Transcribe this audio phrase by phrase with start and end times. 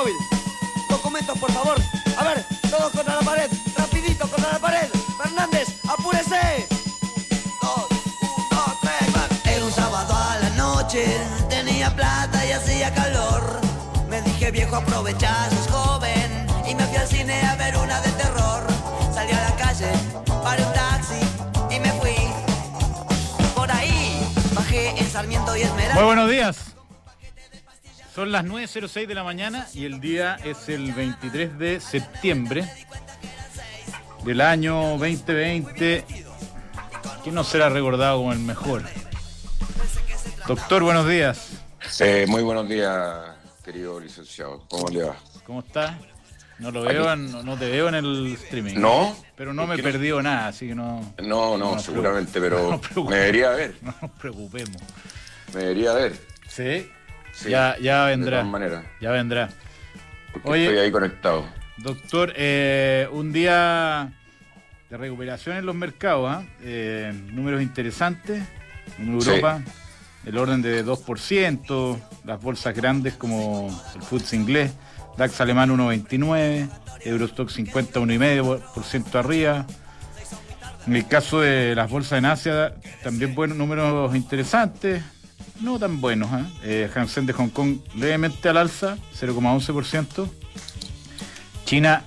[0.00, 0.16] móvil.
[0.88, 1.76] Documentos, por favor.
[2.16, 3.50] A ver, todos contra la pared.
[3.76, 4.88] Rapidito contra la pared.
[5.22, 6.66] Fernández, apúrese.
[7.60, 7.86] Dos,
[8.50, 9.54] uno, tres.
[9.54, 11.04] Era un sábado a la noche.
[11.48, 13.60] Tenía plata y hacía calor.
[14.08, 16.46] Me dije, viejo, aprovecha, sos joven.
[16.66, 18.66] Y me fui al cine a ver una de terror.
[19.12, 19.90] Salí a la calle,
[20.42, 21.20] paré un taxi
[21.74, 22.16] y me fui.
[23.54, 25.94] Por ahí, bajé en Sarmiento y Esmeralda.
[25.94, 26.69] Muy buenos días.
[28.20, 32.70] Son las 9.06 de la mañana y el día es el 23 de septiembre
[34.26, 36.04] del año 2020,
[37.24, 38.82] que no será recordado como el mejor.
[40.46, 41.48] Doctor, buenos días.
[41.98, 43.20] Eh, muy buenos días,
[43.64, 44.66] querido licenciado.
[44.68, 45.16] ¿Cómo le va?
[45.46, 45.98] ¿Cómo está?
[46.58, 48.74] No lo veo, no te veo en el streaming.
[48.74, 49.16] ¿No?
[49.34, 49.82] Pero no ¿Por me he no?
[49.82, 53.76] perdido nada, así que no, No, no, nos seguramente, pero no me debería ver.
[53.80, 54.76] No nos preocupemos.
[55.54, 56.20] Me debería ver.
[56.50, 56.90] Sí,
[57.32, 58.38] Sí, ya, ya De vendrá.
[58.38, 59.48] todas maneras, Ya vendrá.
[60.32, 60.64] porque Oye.
[60.64, 61.44] estoy ahí conectado.
[61.78, 64.12] Doctor, eh, un día
[64.90, 66.42] de recuperación en los mercados, ¿ah?
[66.62, 68.42] Eh, números interesantes.
[68.98, 69.28] En Sí.
[69.30, 69.60] Europa,
[70.26, 74.72] el orden de 2%, las bolsas grandes como el FTSE inglés,
[75.16, 76.68] DAX alemán 1,29,
[77.04, 79.64] Eurostock 50, 1,5% arriba.
[80.86, 85.02] En el caso de las bolsas en Asia, también buenos números interesantes,
[85.60, 86.30] no tan buenos.
[86.32, 86.46] ¿ah?
[86.62, 90.28] Eh, Hansen de Hong Kong levemente al alza, 0,11%.
[91.64, 92.02] China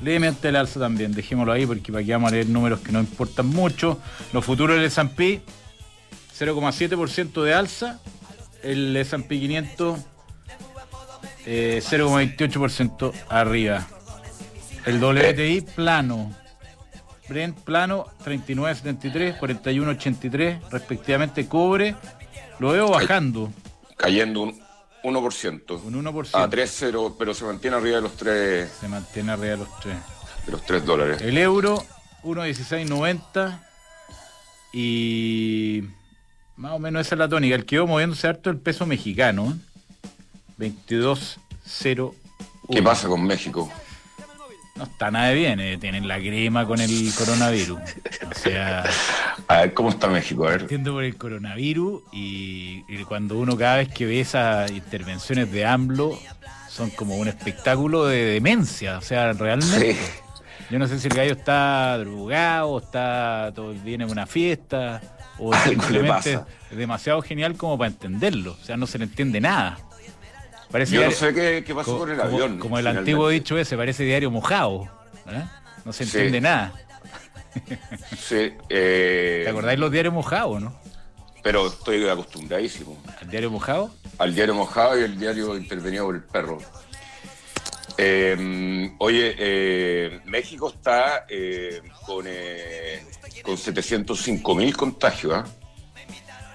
[0.00, 3.00] levemente al alza también, dejémoslo ahí porque para aquí vamos a leer números que no
[3.00, 4.00] importan mucho.
[4.32, 5.40] Los futuros del S&P,
[6.38, 8.00] 0,7% de alza.
[8.62, 9.98] El S&P 500,
[11.46, 13.86] eh, 0,28% arriba.
[14.86, 16.32] El WTI plano.
[17.28, 21.46] Brent plano 39.73, 41.83 respectivamente.
[21.46, 21.94] Cobre
[22.58, 23.52] lo veo bajando
[23.96, 24.60] Cayendo un
[25.04, 25.82] 1%.
[25.84, 26.28] un 1%.
[26.34, 29.96] A 3,0, pero se mantiene arriba de los 3, Se mantiene arriba de los tres.
[30.46, 31.22] de los 3 dólares.
[31.22, 31.82] El euro,
[32.22, 33.60] 1.1690.
[34.72, 35.84] Y
[36.56, 37.54] más o menos esa es la tónica.
[37.54, 39.52] El que iba moviéndose harto el peso mexicano.
[39.52, 39.54] ¿eh?
[40.58, 42.14] 22.01.
[42.70, 43.70] ¿Qué pasa con México?
[44.76, 45.60] No está nada de bien.
[45.60, 47.78] eh, Tienen la crema con el coronavirus.
[47.78, 48.84] O sea,
[49.48, 50.46] A ver, ¿cómo está México?
[50.46, 50.62] A ver.
[50.62, 52.02] entiendo por el coronavirus.
[52.12, 56.18] Y, y cuando uno cada vez que ve esas intervenciones de AMLO,
[56.68, 58.98] son como un espectáculo de demencia.
[58.98, 59.94] O sea, realmente.
[59.94, 60.00] Sí.
[60.70, 65.00] Yo no sé si el gallo está drogado, o está todo viene de una fiesta,
[65.38, 66.08] o Algo le simplemente
[66.38, 66.46] pasa.
[66.70, 68.56] es demasiado genial como para entenderlo.
[68.60, 69.78] O sea, no se le entiende nada.
[70.74, 72.58] Parece Yo no sé qué, qué pasó co- con el como, avión.
[72.58, 74.88] como el antiguo dicho ese, parece diario mojado.
[75.28, 75.44] ¿eh?
[75.84, 76.16] No se Sí.
[76.16, 76.72] entiende nada.
[78.18, 80.76] Sí, eh, ¿Te acordáis los diarios mojados, no?
[81.44, 83.00] pero estoy acostumbradísimo.
[83.22, 83.94] ¿El diario mojado?
[84.18, 86.58] al diario mojado y el diario intervenido por el perro.
[87.96, 93.06] Eh, oye, eh, México está eh, con, eh,
[93.44, 95.44] con 705 mil contagios ¿ah?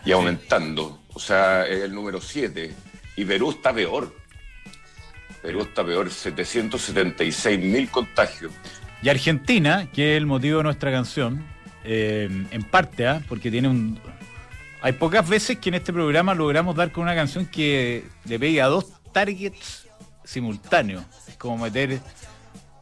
[0.03, 0.99] y aumentando.
[1.13, 2.73] O sea, es el número 7.
[3.19, 4.15] Y Perú está peor.
[5.41, 8.53] Perú está peor, 776 mil contagios.
[9.01, 11.45] Y Argentina, que es el motivo de nuestra canción,
[11.83, 13.21] eh, en parte, ¿ah?
[13.27, 13.99] porque tiene un...
[14.81, 18.61] Hay pocas veces que en este programa logramos dar con una canción que le pegue
[18.61, 19.89] a dos targets
[20.23, 21.03] simultáneos.
[21.27, 21.99] Es como meter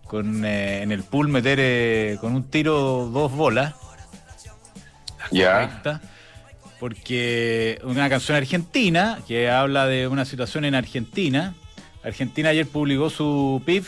[0.03, 3.73] con, eh, en el pool, meter eh, con un tiro dos bolas.
[5.31, 6.01] Ya, correcta,
[6.79, 11.55] Porque una canción argentina que habla de una situación en Argentina.
[12.03, 13.83] Argentina ayer publicó su PIB.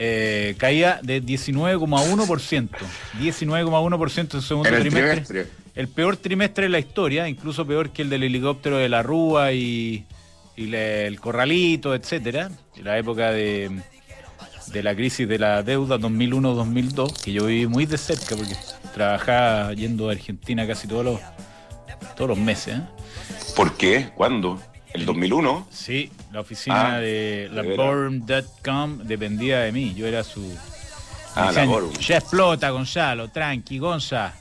[0.00, 2.68] eh, caía de 19,1%.
[3.20, 5.10] 19,1% en su segundo el trimestre.
[5.24, 5.46] trimestre.
[5.74, 9.52] El peor trimestre de la historia, incluso peor que el del helicóptero de la Rúa
[9.52, 10.06] y,
[10.56, 12.50] y le- el Corralito, etcétera.
[12.82, 13.70] La época de,
[14.72, 18.54] de la crisis de la deuda 2001-2002, que yo viví muy de cerca porque
[18.94, 21.20] trabajaba yendo a Argentina casi todos los,
[22.16, 22.78] todos los meses.
[22.78, 22.82] ¿eh?
[23.56, 24.10] ¿Por qué?
[24.14, 24.60] ¿Cuándo?
[24.92, 25.68] ¿El 2001?
[25.70, 27.62] Sí, la oficina Ah, de la.
[27.62, 29.94] Born.com dependía de mí.
[29.94, 30.56] Yo era su.
[31.34, 31.66] Ah, la
[32.00, 34.32] ya explota, Gonzalo, tranqui, Gonza.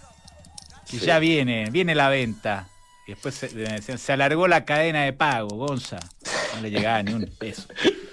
[0.89, 1.05] Que Sí.
[1.05, 2.67] ya viene, viene la venta.
[3.05, 5.99] Y después se, me decían, se alargó la cadena de pago, Gonza.
[6.55, 7.63] No le llegaba ni un peso.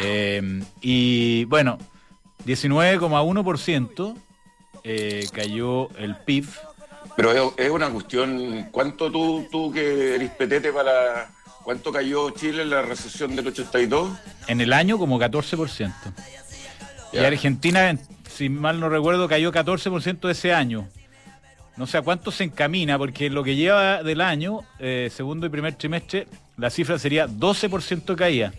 [0.00, 1.78] Eh, y bueno,
[2.46, 4.16] 19,1%
[4.84, 6.46] eh, cayó el PIB.
[7.16, 11.30] Pero es, una cuestión, ¿cuánto tú, tú que eres petete para...
[11.62, 14.12] ¿Cuánto cayó Chile en la recesión del 82?
[14.48, 15.92] En el año como 14%.
[17.12, 17.26] Y Ya.
[17.26, 17.96] Argentina,
[18.28, 20.86] si mal no recuerdo, cayó 14% ese año.
[21.76, 25.50] No sé a cuánto se encamina, porque lo que lleva del año, eh, segundo y
[25.50, 26.26] primer trimestre,
[26.56, 28.52] la cifra sería 12% caída.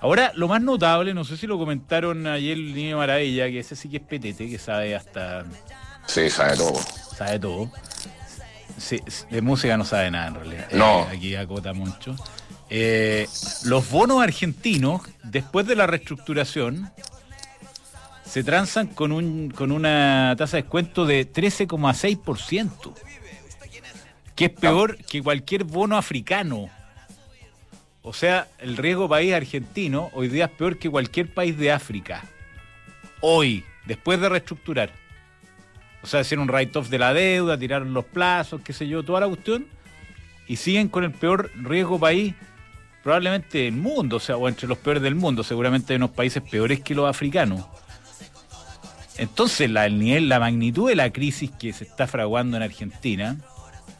[0.00, 3.76] Ahora, lo más notable, no sé si lo comentaron ayer el niño Maravilla, que ese
[3.76, 5.44] sí que es petete, que sabe hasta.
[6.06, 6.80] Sí, sabe todo.
[7.16, 7.70] Sabe todo.
[8.78, 10.68] Sí, de música no sabe nada en realidad.
[10.72, 11.02] No.
[11.02, 12.16] Eh, aquí acota mucho.
[12.70, 13.28] Eh,
[13.64, 16.90] los bonos argentinos, después de la reestructuración,
[18.32, 22.94] se transan con, un, con una tasa de descuento de 13,6%,
[24.34, 26.70] que es peor que cualquier bono africano.
[28.00, 32.24] O sea, el riesgo país argentino hoy día es peor que cualquier país de África.
[33.20, 34.92] Hoy, después de reestructurar.
[36.02, 39.20] O sea, hacer un write-off de la deuda, tirar los plazos, qué sé yo, toda
[39.20, 39.66] la cuestión.
[40.48, 42.34] Y siguen con el peor riesgo país
[43.02, 45.42] probablemente del mundo, o sea, o entre los peores del mundo.
[45.42, 47.66] Seguramente hay unos países peores que los africanos.
[49.18, 53.36] Entonces, la, el nivel, la magnitud de la crisis que se está fraguando en Argentina.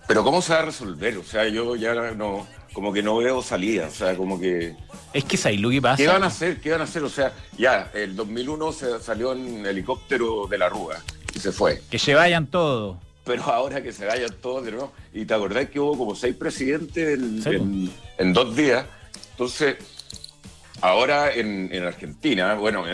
[0.09, 1.17] Pero ¿cómo se va a resolver?
[1.19, 4.75] O sea, yo ya no, como que no veo salida, o sea, como que...
[5.13, 5.97] Es que es ahí lo que pasa.
[5.97, 6.61] ¿Qué van a hacer?
[6.61, 7.03] ¿Qué van a hacer?
[7.05, 10.97] O sea, ya, el 2001 se salió en helicóptero de la Rúa
[11.35, 11.83] y se fue.
[11.91, 12.97] Que se vayan todos.
[13.25, 14.93] Pero ahora que se vayan todos de nuevo.
[15.13, 18.87] Y te acordás que hubo como seis presidentes en, en, dos días.
[19.33, 19.77] Entonces,
[20.81, 22.85] ahora en, en Argentina, bueno,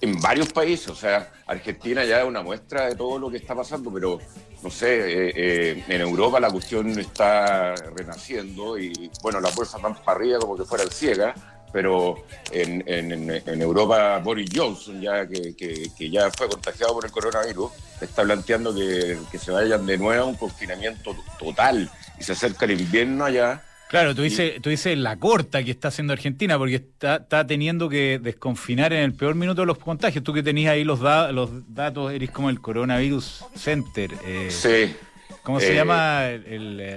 [0.00, 0.88] en, en varios países.
[0.88, 4.18] O sea, Argentina ya es una muestra de todo lo que está pasando, pero
[4.62, 9.94] no sé, eh, eh, en Europa la cuestión está renaciendo y bueno, las bolsas van
[9.94, 11.34] para como que fueran ciegas,
[11.72, 12.16] pero
[12.50, 17.70] en, en, Europa Boris Johnson, ya que, que, ya fue contagiado por el coronavirus,
[18.00, 22.66] está planteando que, que se vayan de nuevo a un confinamiento total y se acerca
[22.66, 26.76] el invierno allá Claro, tú dices, tú dices la corta que está haciendo Argentina, porque
[26.76, 30.22] está, teniendo que desconfinar en el peor minuto de los contagios.
[30.22, 34.12] Tú que tenías ahí los, los datos, eres como el Coronavirus Center.
[34.24, 34.94] Eh, sí.
[35.42, 36.22] ¿Cómo se eh, llama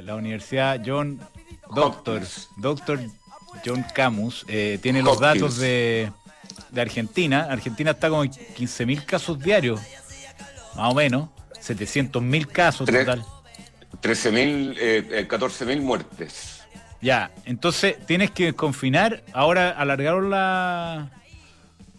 [0.03, 0.79] la universidad?
[0.85, 1.19] John
[1.73, 2.21] Doctor,
[2.57, 2.99] Doctor
[3.65, 6.11] John Camus, eh, tiene los datos de,
[6.69, 7.47] de, Argentina.
[7.49, 9.81] Argentina está con 15.000 casos diarios,
[10.75, 11.29] más o menos,
[11.59, 13.25] 700.000 casos total.
[13.99, 16.62] 13.000, eh, 14.000 muertes.
[17.03, 19.23] Ya, entonces tienes que confinar.
[19.33, 21.11] Ahora alargaron la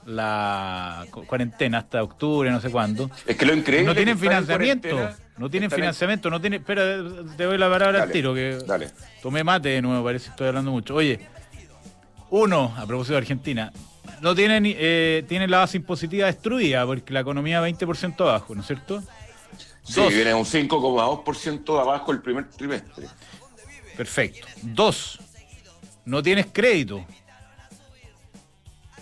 [0.07, 3.11] la cuarentena hasta octubre, no sé cuándo.
[3.27, 3.87] Es que lo increíble.
[3.87, 5.11] No tienen financiamiento.
[5.37, 6.31] No tienen financiamiento.
[6.31, 6.57] No tiene.
[6.57, 7.03] Espera,
[7.37, 8.35] te doy la palabra al tiro.
[8.35, 8.91] Que dale.
[9.23, 10.95] Tomé mate de nuevo, parece que estoy hablando mucho.
[10.95, 11.21] Oye,
[12.31, 13.73] uno, a propósito de Argentina,
[14.21, 18.67] no tienen, eh, tienen la base impositiva destruida porque la economía 20% abajo, ¿no es
[18.67, 19.03] cierto?
[19.83, 23.07] Sí, viene un 5,2% abajo el primer trimestre.
[23.97, 24.47] Perfecto.
[24.63, 25.21] Dos,
[26.05, 27.05] no tienes crédito.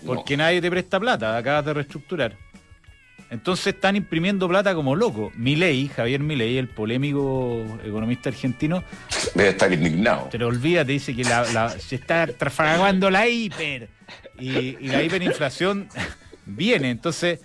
[0.04, 2.36] Porque nadie te presta plata, acabas de reestructurar.
[3.30, 5.32] Entonces están imprimiendo plata como loco.
[5.36, 8.84] Milei, Javier Milei, el polémico economista argentino.
[9.34, 10.28] Debe estar indignado.
[10.28, 13.88] Te lo olvidas, te dice que se está trafagando la hiper.
[14.38, 15.88] Y, la hiperinflación
[16.46, 16.90] viene.
[16.90, 17.40] Entonces,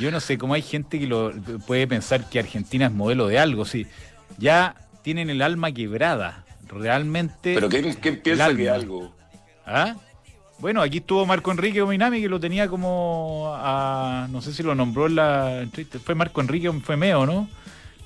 [0.00, 1.34] yo no sé cómo hay gente que lo
[1.66, 3.66] puede pensar que Argentina es modelo de algo.
[3.66, 3.86] Sí,
[4.38, 7.54] ya tienen el alma quebrada realmente.
[7.54, 9.14] ¿Pero quién, piensa que algo?
[9.66, 9.96] ¿Ah?
[10.58, 14.74] Bueno, aquí estuvo Marco Enrique Ominami que lo tenía como a, no sé si lo
[14.74, 15.68] nombró en la
[16.04, 17.48] fue Marco Enrique fue Meo, ¿no?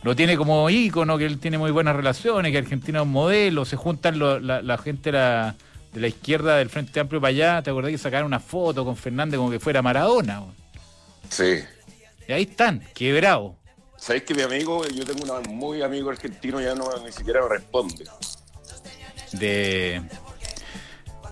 [0.02, 3.64] Lo tiene como ícono, que él tiene muy buenas relaciones, que Argentina es un modelo,
[3.64, 5.54] se juntan la, gente de
[5.94, 9.38] la, izquierda del Frente Amplio para allá, ¿te acordás que sacaron una foto con Fernández
[9.38, 10.42] como que fuera Maradona?
[11.28, 11.60] Sí.
[12.26, 13.52] Y ahí están, quebrados.
[13.96, 18.04] ¿Sabéis que mi amigo, yo tengo un muy amigo argentino, ya no ni siquiera responde?
[19.32, 20.02] De...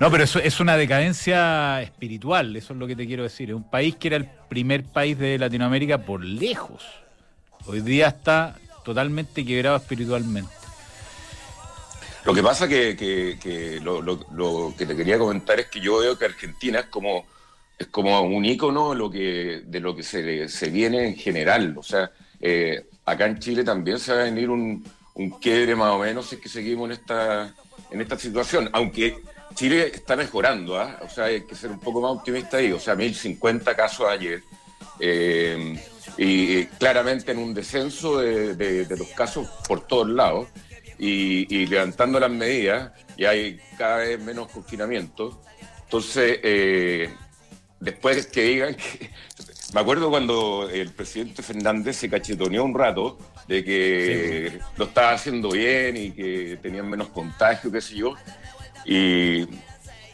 [0.00, 3.50] No, pero es una decadencia espiritual, eso es lo que te quiero decir.
[3.50, 6.82] Es un país que era el primer país de Latinoamérica por lejos.
[7.66, 10.50] Hoy día está totalmente quebrado espiritualmente.
[12.24, 16.26] Lo que pasa que, que, lo, que te quería comentar es que yo veo que
[16.26, 17.26] Argentina es como,
[17.78, 21.76] es como un ícono lo que, de lo que se, se viene en general.
[21.76, 25.90] O sea, eh, acá en Chile también se va a venir un, un quiebre más
[25.92, 27.54] o menos si es que seguimos en esta,
[27.90, 29.22] en esta situación, aunque
[29.54, 30.98] Chile está mejorando, ¿ah?
[31.02, 34.42] o sea, hay que ser un poco más optimista ahí, o sea, 1050 casos ayer,
[34.98, 35.78] eh,
[36.16, 40.48] y, claramente en un descenso de, los casos por todos lados,
[40.98, 45.40] y, levantando las medidas, y hay cada vez menos confinamiento.
[45.84, 47.10] Entonces, eh,
[47.80, 49.10] después que digan que...
[49.72, 53.18] Me acuerdo cuando el presidente Fernández se cachetoneó un rato
[53.50, 58.14] de que lo estaba haciendo bien y que tenían menos contagio, qué sé yo.
[58.84, 59.44] Y,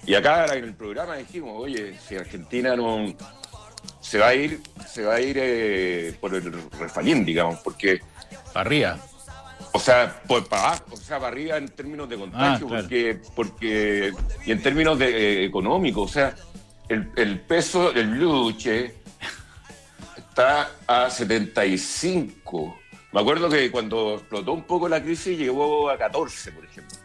[0.06, 3.14] y acá en el programa dijimos, oye, si Argentina no
[4.00, 8.00] se va a ir, se va a ir eh, por el refalín, digamos, porque
[8.54, 8.98] arriba.
[9.72, 12.82] O sea, por para abajo, o sea, para arriba en términos de contagio, Ah, claro.
[12.84, 14.12] porque, porque,
[14.46, 16.34] y en términos de, eh, económicos, o sea,
[16.88, 18.94] el, el peso del blue, che,
[20.16, 22.78] está a 75.
[23.12, 26.96] Me acuerdo que cuando explotó un poco la crisis llegó a 14, por ejemplo.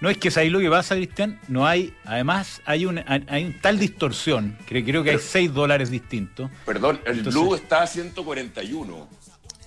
[0.00, 3.60] No es que ahí lo que pasa, Cristian, no hay, además hay un, hay un
[3.60, 6.50] tal distorsión, que creo que hay 6 dólares distintos.
[6.64, 9.08] Perdón, el Entonces- blue está a 141.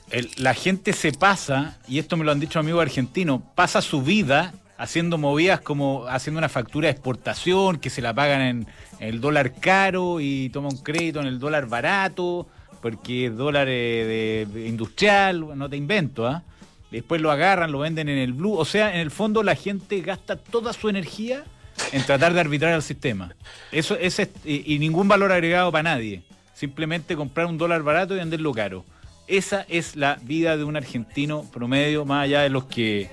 [0.10, 4.02] El- la gente se pasa, y esto me lo han dicho amigos argentinos, pasa su
[4.02, 8.68] vida haciendo movidas como haciendo una factura de exportación, que se la pagan en,
[9.00, 12.48] en el dólar caro y toma un crédito en el dólar barato,
[12.82, 16.44] porque es dólar eh, de, industrial, no te invento, ¿ah?
[16.90, 18.54] Después lo agarran, lo venden en el blue.
[18.58, 21.46] O sea, en el fondo la gente gasta toda su energía
[21.94, 23.34] en tratar de arbitrar al sistema.
[23.72, 26.24] Eso ese es, y, y ningún valor agregado para nadie.
[26.54, 28.84] Simplemente comprar un dólar barato y venderlo caro.
[29.28, 33.10] Esa es la vida de un argentino promedio, más allá de los que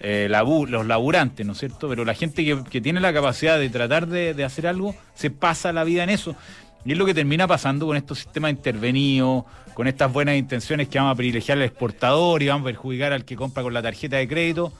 [0.00, 1.88] eh, los laburantes, ¿no es cierto?
[1.88, 5.72] Pero la gente que, que tiene la capacidad de tratar de hacer algo, se pasa
[5.72, 6.36] la vida en eso.
[6.84, 9.44] Y es lo que termina pasando con estos sistemas intervenidos,
[9.74, 13.24] con estas buenas intenciones que vamos a privilegiar al exportador y vamos a perjudicar al
[13.24, 14.72] que compra con la tarjeta de crédito.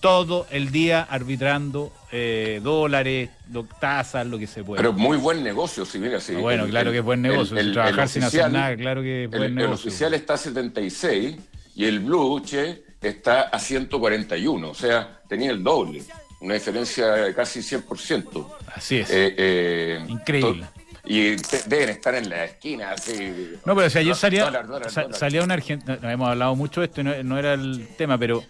[0.00, 4.76] Todo el día arbitrando eh, dólares, lo- tasas, lo que se puede.
[4.82, 6.34] Pero muy buen negocio, si mira, sí.
[6.36, 7.56] Ah, bueno, El- claro que es buen el- negocio.
[7.56, 9.88] el- si el trabajar sin hacer nada, claro que es El, buen el negocio.
[9.88, 11.36] oficial está a 76
[11.74, 14.68] y el blue, che, está a 141.
[14.70, 16.02] O sea, tenía el doble.
[16.42, 18.46] Una diferencia de casi 100%.
[18.74, 19.08] Así es.
[19.10, 20.64] Eh, eh, Increíble.
[20.74, 23.52] to- Y deben estar en la esquina, así.
[23.64, 25.18] No, pero si ayer salía, dólar, dólar, sa- dólar.
[25.18, 28.42] salía un argentino, hemos hablado mucho de esto y no, no era el tema, pero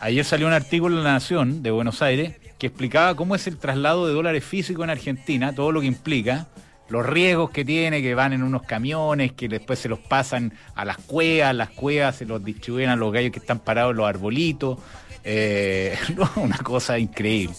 [0.00, 3.58] ayer salió un artículo en La Nación de Buenos Aires que explicaba cómo es el
[3.58, 6.46] traslado de dólares físicos en Argentina, todo lo que implica,
[6.88, 10.86] los riesgos que tiene, que van en unos camiones, que después se los pasan a
[10.86, 14.08] las cuevas, las cuevas se los distribuyen a los gallos que están parados en los
[14.08, 14.78] arbolitos.
[15.24, 17.54] Eh, no, una cosa increíble.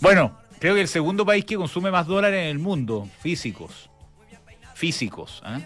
[0.00, 3.88] Bueno, creo que el segundo país que consume más dólares en el mundo, físicos
[4.86, 5.60] físicos, ¿ah?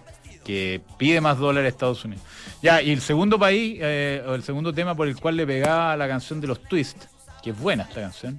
[0.44, 2.22] que pide más dólares a Estados Unidos.
[2.62, 5.96] Ya, y el segundo país, eh, o el segundo tema por el cual le pegaba
[5.96, 6.98] la canción de los Twist,
[7.42, 8.38] que es buena esta canción,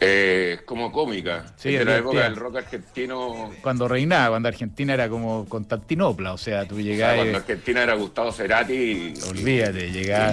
[0.00, 1.44] Eh, como cómica.
[1.56, 3.50] Sí, es de la época del rock argentino.
[3.62, 7.82] cuando reinaba, cuando Argentina era como Constantinopla, o sea, tú O sea, llegabas, cuando Argentina
[7.82, 8.74] era Gustavo Cerati.
[8.74, 10.32] y- olvídate, llegabas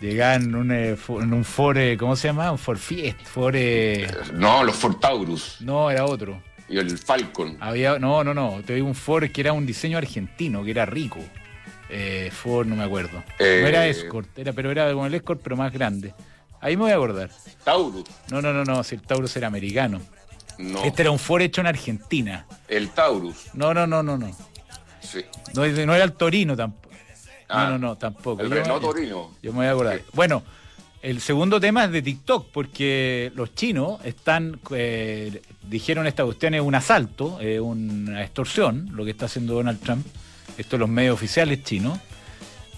[0.00, 2.50] llegaba en, un, eh, en un Ford, eh, ¿cómo se llama?
[2.52, 6.42] Un Ford Fiesta, Ford, eh, No, los Fortaurus no, era otro.
[6.68, 7.56] Y el Falcon.
[7.60, 10.86] Había, no, no, no, te digo un Ford que era un diseño argentino, que era
[10.86, 11.20] rico.
[11.90, 13.22] Eh, Ford, no me acuerdo.
[13.38, 16.12] Eh, no era Escort, era, pero era como el Escort, pero más grande.
[16.60, 17.30] Ahí me voy a acordar.
[17.64, 18.04] Taurus.
[18.30, 20.00] No, no, no, no, si el Taurus era americano.
[20.58, 20.82] No.
[20.82, 22.46] Este era un Ford hecho en Argentina.
[22.66, 23.54] El Taurus.
[23.54, 24.36] No, no, no, no, no.
[25.00, 25.24] Sí.
[25.54, 26.88] No, no era el Torino tampoco.
[27.48, 28.42] Ah, no, no, no, tampoco.
[28.42, 29.30] El Yo Renault Torino.
[29.42, 30.02] Yo me voy a acordar.
[30.12, 30.42] Bueno,
[31.00, 36.60] el segundo tema es de TikTok, porque los chinos están, eh, dijeron esta cuestión es
[36.60, 40.04] un asalto, eh, una extorsión, lo que está haciendo Donald Trump.
[40.56, 41.98] Esto los medios oficiales chinos.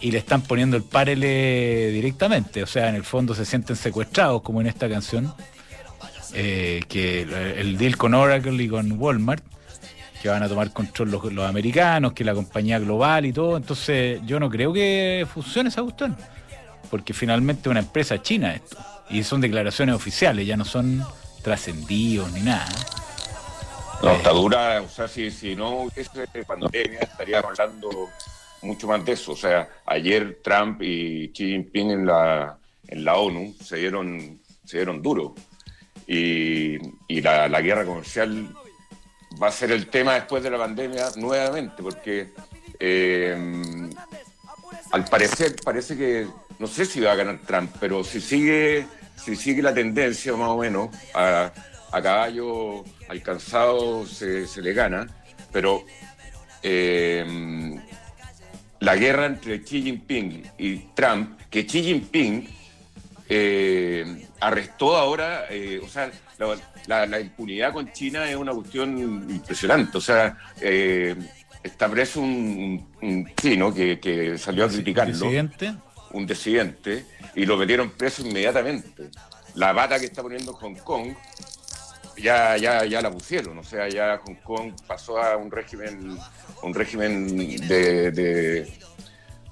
[0.03, 2.62] Y le están poniendo el párele directamente.
[2.62, 5.35] O sea, en el fondo se sienten secuestrados, como en esta canción.
[6.35, 9.45] eh, que el, el deal con Oracle y con Walmart,
[10.23, 13.57] que van a tomar control los, los americanos, que la compañía global y todo.
[13.57, 16.17] Entonces, yo no creo que funcione esa cuestión
[16.88, 18.76] porque finalmente una empresa china esto.
[19.10, 21.04] Y son declaraciones oficiales, ya no son
[21.42, 22.68] trascendidos ni nada.
[24.02, 24.80] No, está dura.
[24.82, 28.08] O sea, si, si no hubiese pandemia, estaríamos hablando
[28.62, 29.32] mucho más de eso.
[29.32, 32.56] O sea, ayer Trump y Xi Jinping en la,
[32.88, 35.34] en la ONU se dieron, se dieron duro.
[36.06, 38.49] Y, y la, la guerra comercial
[39.40, 42.28] va a ser el tema después de la pandemia nuevamente, porque
[42.78, 43.90] eh,
[44.92, 46.26] al parecer parece que
[46.61, 48.87] no sé si va a ganar Trump, pero si sigue
[49.17, 51.52] si sigue la tendencia más o menos a,
[51.93, 55.07] a caballo alcanzado se, se le gana,
[55.52, 55.85] pero
[56.62, 57.75] eh,
[58.81, 62.49] la guerra entre Xi Jinping y Trump, que Xi Jinping
[63.29, 68.97] eh, arrestó ahora, eh, o sea, la, la- la impunidad con China es una cuestión
[69.31, 71.14] impresionante, o sea, eh,
[72.17, 75.12] un, un- un chino que, que salió a criticarlo.
[75.12, 75.75] Presidente,
[76.12, 79.11] un disidente y lo metieron preso inmediatamente.
[79.55, 81.14] La bata que está poniendo Hong Kong
[82.17, 86.19] ya, ya, ya la pusieron, o sea, ya Hong Kong pasó a un régimen,
[86.62, 87.26] un régimen
[87.67, 88.73] de, de-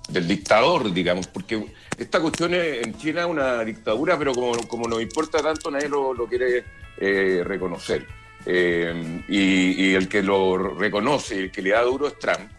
[0.08, 1.66] del dictador, digamos, porque
[1.98, 5.88] esta cuestión es- en China es una dictadura, pero como, como nos importa tanto, nadie
[5.88, 6.64] lo, lo quiere
[6.98, 8.06] eh, reconocer.
[8.46, 12.50] Eh, y, y el que lo reconoce y el que le da duro es Trump,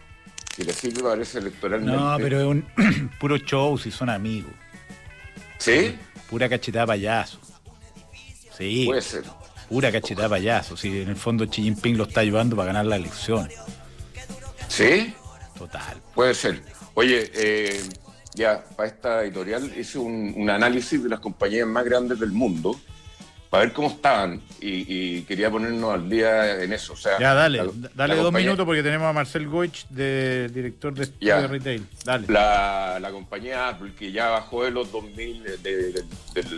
[0.54, 1.96] que le sirve parece electoralmente.
[1.96, 4.52] no, pero es un puro show si son amigos.
[5.58, 5.96] ¿Sí?
[6.28, 7.38] Pura cachetada payaso.
[8.56, 8.84] Sí.
[8.86, 9.24] Puede ser.
[9.68, 10.76] Pura cachetada payaso.
[10.76, 13.56] Si en el fondo Xi Jinping lo está ayudando para ganar las elecciones.
[14.68, 15.14] ¿Sí?
[15.56, 16.00] Total.
[16.14, 16.62] Puede ser.
[16.94, 17.80] Oye, eh,
[18.34, 22.78] ya, para esta editorial hice un, un análisis de las compañías más grandes del mundo
[23.50, 26.92] para ver cómo estaban y, quería ponernos al día en eso.
[26.92, 27.60] O sea, ya, dale,
[27.94, 31.86] dale dos minutos porque tenemos a Marcel Goich, de, director de, de retail.
[32.04, 32.26] Dale.
[32.28, 36.04] La, la, compañía Apple, que ya bajó de los 2000, de,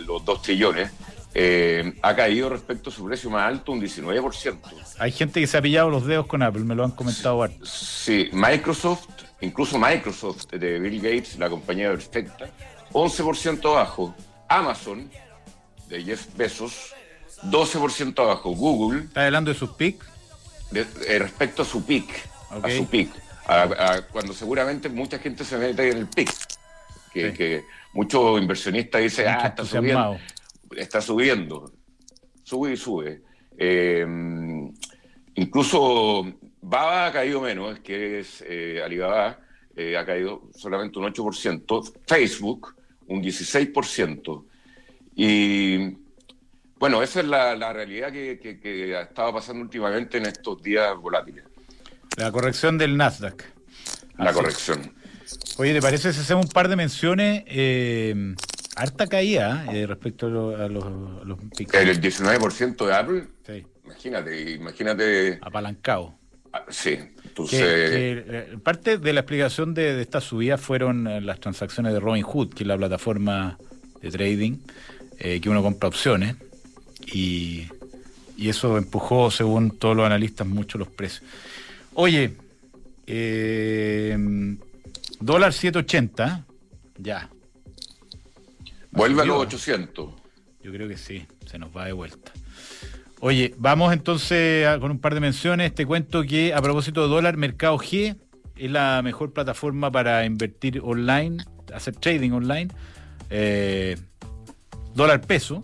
[0.05, 0.91] los 2 trillones,
[1.33, 4.59] eh, ha caído respecto a su precio más alto un 19%.
[4.99, 7.47] Hay gente que se ha pillado los dedos con Apple, me lo han comentado.
[7.47, 8.29] Sí, sí.
[8.33, 9.07] Microsoft,
[9.41, 12.49] incluso Microsoft de Bill Gates, la compañía perfecta,
[12.91, 14.15] 11% bajo.
[14.47, 15.09] Amazon,
[15.87, 16.93] de Jeff Bezos,
[17.43, 18.51] 12% abajo.
[18.51, 19.03] Google.
[19.03, 20.03] ¿Está hablando de sus PIC?
[20.73, 22.05] Eh, respecto a su PIC.
[22.49, 23.09] A su PIC.
[24.11, 26.29] cuando seguramente mucha gente se mete en el PIC.
[27.11, 27.63] Que,
[27.93, 30.17] muchos inversionistas dicen, ah, está subiendo.
[30.75, 31.71] Está subiendo.
[32.43, 33.21] Sube y sube.
[33.55, 34.05] Eh,
[35.35, 36.25] incluso
[36.61, 39.39] Baba ha caído menos, que es eh, Alibaba,
[39.77, 41.93] ha caído solamente un 8%.
[42.07, 42.75] Facebook,
[43.07, 44.45] un 16%.
[45.15, 45.97] Y
[46.83, 51.45] bueno, esa es la, realidad que, que, ha estado pasando últimamente en estos días volátiles.
[52.17, 53.41] La corrección del Nasdaq.
[54.17, 54.93] La corrección.
[55.57, 57.43] Oye, ¿te parece si hacemos un par de menciones?
[57.47, 58.35] Eh,
[58.75, 63.23] harta caída eh, respecto a, los, a El 19% de Apple.
[63.45, 63.65] Sí.
[63.85, 65.39] Imagínate, imagínate.
[65.41, 66.15] Apalancado.
[66.51, 66.99] Ah, sí.
[67.23, 67.61] Entonces...
[67.63, 72.63] Eh, parte de la explicación de, de esta subida fueron las transacciones de Robinhood, que
[72.63, 73.57] es la plataforma
[74.01, 74.57] de trading
[75.19, 76.35] eh, que uno compra opciones
[77.05, 77.67] y,
[78.37, 81.23] eso empujó, según todos los analistas, mucho los precios.
[81.93, 82.33] Oye,
[83.07, 84.17] eh,
[85.21, 86.45] dólar 780,
[86.97, 87.29] ya.
[88.91, 90.09] Vuelve a los 800.
[90.61, 92.33] Yo creo que sí, se nos va de vuelta.
[93.19, 95.73] Oye, vamos entonces con un par de menciones.
[95.73, 98.17] Te cuento que a propósito de dólar, Mercado G
[98.57, 102.69] es la mejor plataforma para invertir online, hacer trading online.
[103.29, 103.97] Eh,
[104.93, 105.63] dólar peso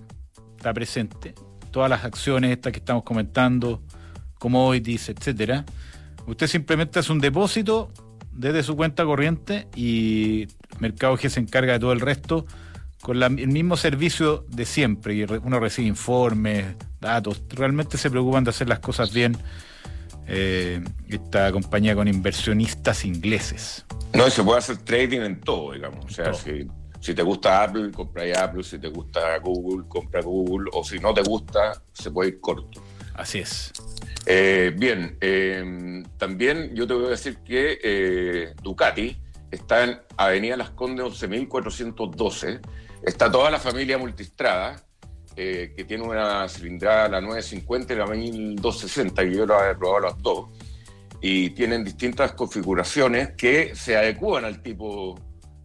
[0.57, 1.35] está presente,
[1.71, 3.81] todas las acciones estas que estamos comentando,
[4.37, 5.65] commodities, etcétera.
[6.27, 7.91] Usted simplemente hace un depósito
[8.31, 10.47] desde su cuenta corriente y
[10.79, 12.45] Mercado G se encarga de todo el resto
[13.01, 15.15] con el mismo servicio de siempre.
[15.15, 17.41] Y uno recibe informes, datos.
[17.49, 19.37] Realmente se preocupan de hacer las cosas bien.
[20.31, 23.85] Eh, esta compañía con inversionistas ingleses.
[24.13, 26.05] No, se puede hacer trading en todo, digamos.
[26.05, 26.67] O sea, si
[26.99, 28.63] si te gusta Apple, compra Apple.
[28.63, 30.69] Si te gusta Google, compra Google.
[30.73, 32.81] O si no te gusta, se puede ir corto.
[33.13, 33.71] Así es.
[34.25, 39.17] Eh, bien, eh, también yo te voy a decir que eh, Ducati
[39.49, 42.59] está en Avenida Las Condes 11.412.
[43.03, 44.83] Está toda la familia multistrada,
[45.35, 50.21] que tiene una cilindrada, la 950 y la 1260, y yo la he probado las
[50.21, 50.49] dos.
[51.21, 55.17] Y tienen distintas configuraciones que se adecúan al tipo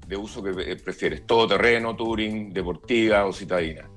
[0.06, 3.88] de uso que eh, prefieres, todo terreno, touring, deportiva o citadina.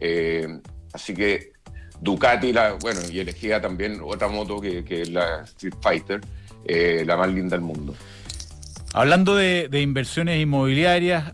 [0.00, 0.60] Eh,
[0.92, 1.52] así que
[2.00, 6.20] Ducati, bueno, y elegía también otra moto que, es la Street Fighter,
[6.64, 7.94] eh, la más linda del mundo.
[8.92, 11.32] Hablando de, inversiones inmobiliarias,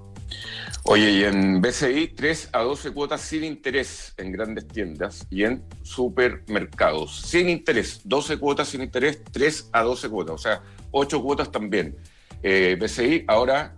[0.84, 5.62] Oye, y en BCI 3 a 12 cuotas sin interés en grandes tiendas y en
[5.82, 7.20] supermercados.
[7.20, 11.96] Sin interés, 12 cuotas sin interés, 3 a 12 cuotas, o sea, 8 cuotas también.
[12.42, 13.76] Eh, BCI, ahora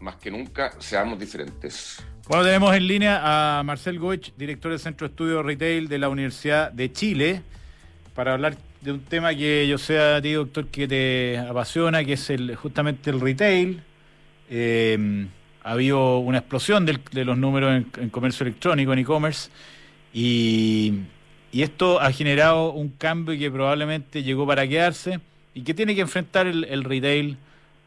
[0.00, 2.04] más que nunca, seamos diferentes.
[2.28, 3.20] Bueno, tenemos en línea
[3.58, 7.42] a Marcel Goich, director del Centro de Estudios Retail de la Universidad de Chile,
[8.14, 12.14] para hablar de un tema que yo sé a ti, doctor, que te apasiona, que
[12.14, 13.82] es el, justamente el retail.
[14.50, 15.28] Eh,
[15.64, 19.50] ha habido una explosión de los números en, comercio electrónico, en e-commerce,
[20.12, 20.94] y,
[21.52, 25.20] esto ha generado un cambio que probablemente llegó para quedarse
[25.52, 27.36] y que tiene que enfrentar el, retail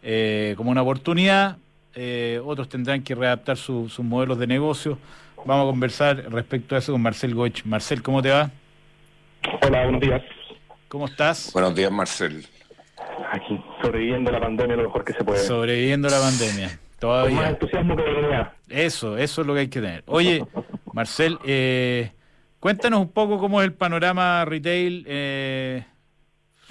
[0.04, 1.58] eh, como una oportunidad.
[1.96, 5.00] Eh, otros tendrán que readaptar sus modelos de negocio.
[5.46, 7.66] Vamos a conversar respecto a eso con Marcel Goich.
[7.66, 8.52] Marcel, ¿cómo te va?
[9.64, 10.22] Hola, buenos días.
[10.88, 11.52] ¿Cómo estás?
[11.52, 12.46] Buenos días, Marcel.
[13.32, 15.40] aquí, sobreviviendo la pandemia lo mejor que se puede.
[15.40, 16.80] Sobreviviendo la pandemia.
[17.00, 17.36] Todavía.
[17.36, 18.54] Con más entusiasmo que dignidad.
[18.70, 20.04] Eso, eso es lo que hay que tener.
[20.08, 20.46] Oye,
[20.94, 22.12] Marcel, eh,
[22.60, 25.06] cuéntanos un poco cómo es el panorama retail.
[25.08, 25.84] Eh,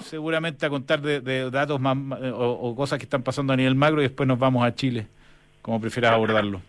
[0.03, 1.97] seguramente a contar de, datos más
[2.33, 5.07] o, cosas que están pasando a nivel macro y después nos vamos a Chile,
[5.61, 6.61] como prefieras abordarlo.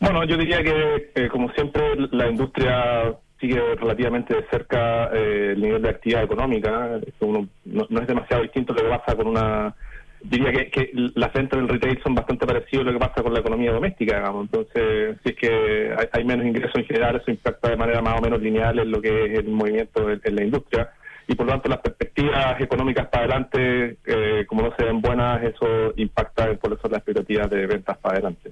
[0.00, 1.82] Bueno, yo diría que, eh, como siempre,
[2.12, 7.00] la industria sigue relativamente de cerca eh, el nivel de actividad económica.
[7.20, 9.74] no, es demasiado distinto lo que pasa con una...
[10.20, 13.40] Diría que, las ventas del retail son bastante parecidas a lo que pasa con la
[13.40, 14.46] economía doméstica, digamos.
[14.46, 18.22] Entonces, si es que hay, menos ingresos en general, eso impacta de manera más o
[18.22, 20.90] menos lineal en lo que es el movimiento en, la industria.
[21.28, 25.42] Y por lo tanto, las perspectivas económicas para adelante, eh, como no se ven buenas,
[25.44, 28.50] eso impacta por eso las expectativas de ventas para adelante.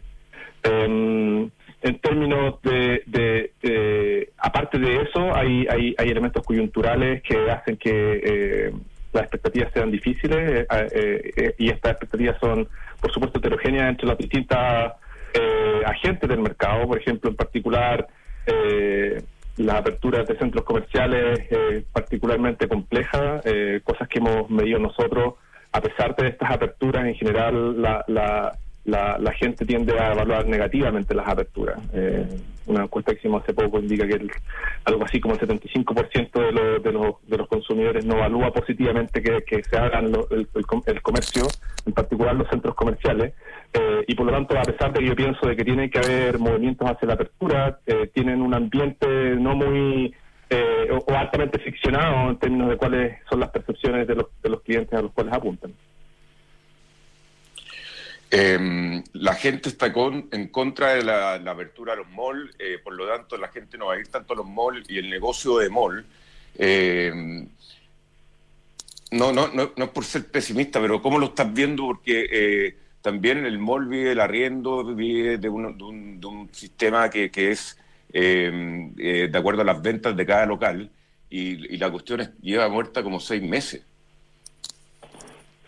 [0.62, 1.48] Eh,
[1.82, 8.72] en términos de, aparte de eso, hay, hay, hay, elementos coyunturales que hacen que eh,
[9.16, 12.68] las expectativas sean difíciles eh, eh, y estas expectativas son,
[13.00, 14.92] por supuesto, heterogéneas entre las distintas
[15.84, 16.86] agentes del mercado.
[16.86, 18.06] Por ejemplo, en particular,
[19.58, 21.40] las aperturas de centros comerciales
[21.92, 23.42] particularmente complejas,
[23.84, 25.34] cosas que hemos medido nosotros.
[25.72, 30.46] A pesar de estas aperturas, en general, la, la la, la, gente tiende a evaluar
[30.46, 31.78] negativamente las aperturas.
[31.92, 32.24] Eh,
[32.66, 34.18] una encuesta que hicimos hace poco indica que
[34.84, 39.22] algo así como el 75% de, lo, de, los, de los consumidores no evalúa positivamente
[39.22, 41.46] que, que se hagan el, el, comercio,
[41.84, 43.34] en particular los centros comerciales,
[43.72, 45.98] eh, y por lo tanto, a pesar de que yo pienso de que tiene que
[45.98, 50.14] haber movimientos hacia la apertura, eh, tienen un ambiente no muy...
[50.92, 54.62] o, o altamente ficcionado en términos de cuáles son las percepciones de los, de los
[54.62, 55.72] clientes a los cuales apuntan.
[58.30, 62.94] Eh, la gente está con, en contra de la, apertura de los malls, eh, por
[62.94, 65.58] lo tanto la gente no va a ir tanto a los malls y el negocio
[65.58, 66.04] de mall.
[66.58, 67.12] Eh,
[69.12, 71.84] no, no, no, no es por ser pesimista, pero ¿cómo lo estás viendo?
[71.84, 77.30] Porque eh, también el mall vive el arriendo, vive de un, de un, sistema que,
[77.30, 77.78] que es
[78.12, 80.90] de acuerdo a las ventas de cada local
[81.28, 83.84] y, y la cuestión es, lleva muerta como seis meses.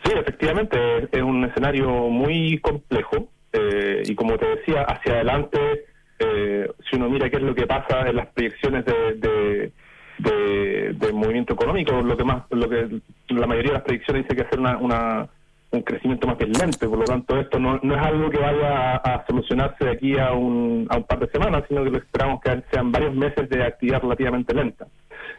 [0.08, 5.84] Sí, efectivamente, es un escenario muy complejo eh, y como te decía, hacia adelante,
[6.18, 9.70] eh, si uno mira qué es lo que pasa en las proyecciones de,
[10.18, 12.88] de, movimiento económico, lo que más, lo que
[13.28, 15.28] la mayoría de las predicciones dice que hacer una, una
[15.70, 18.96] un crecimiento más bien lento, por lo tanto esto no, no es algo que vaya
[18.96, 22.40] a, solucionarse de aquí a un, a un par de semanas, sino que lo esperamos
[22.40, 24.86] que sean varios meses de actividad relativamente lenta.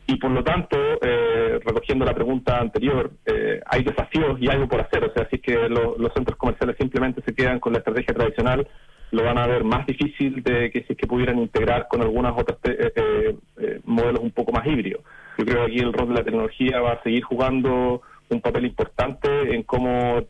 [0.05, 4.81] Y por lo tanto, eh, recogiendo la pregunta anterior, eh, hay desafíos y algo por
[4.81, 8.67] hacer, o sea, es que los centros comerciales simplemente se quedan con la estrategia tradicional,
[9.11, 12.33] lo van a ver más difícil de que si es que pudieran integrar con algunas
[12.33, 13.35] otras eh,
[13.83, 15.01] modelos un poco más híbridos.
[15.37, 18.65] Yo creo que aquí el rol de la tecnología va a seguir jugando un papel
[18.65, 20.23] importante en cómo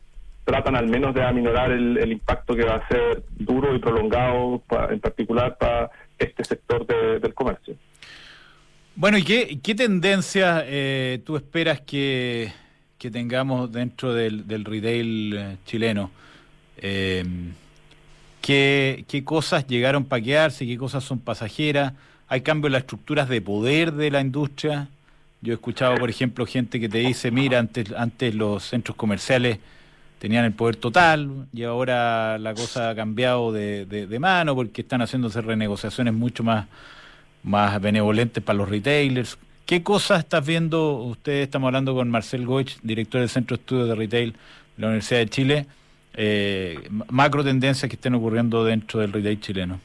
[0.44, 5.00] tratan al menos de aminorar el, impacto que va a ser duro y prolongado, en
[5.00, 7.76] particular para este sector del comercio.
[8.96, 12.52] Bueno, ¿y qué, tendencias eh, tú esperas que,
[12.98, 16.10] tengamos dentro del, retail eh, chileno?
[16.78, 17.24] Eh,
[18.42, 20.66] ¿qué, ¿Qué cosas llegaron para quedarse?
[20.66, 21.92] ¿Qué cosas son pasajeras?
[22.28, 24.88] ¿Hay cambios en las estructuras de poder de la industria?
[25.42, 29.58] Yo he escuchado, por ejemplo, gente que te dice, mira, antes, antes los centros comerciales
[30.18, 35.00] tenían el poder total y ahora la cosa ha cambiado de, de, mano porque están
[35.00, 36.66] haciéndose renegociaciones mucho más,
[37.42, 39.38] más benevolentes para los retailers.
[39.64, 40.96] ¿Qué cosas estás viendo?
[40.96, 44.88] Usted estamos hablando con Marcel Goich, director del Centro de Estudios de Retail de la
[44.88, 45.66] Universidad de Chile.
[46.14, 49.80] Eh, macro tendencias que estén ocurriendo dentro del retail chileno.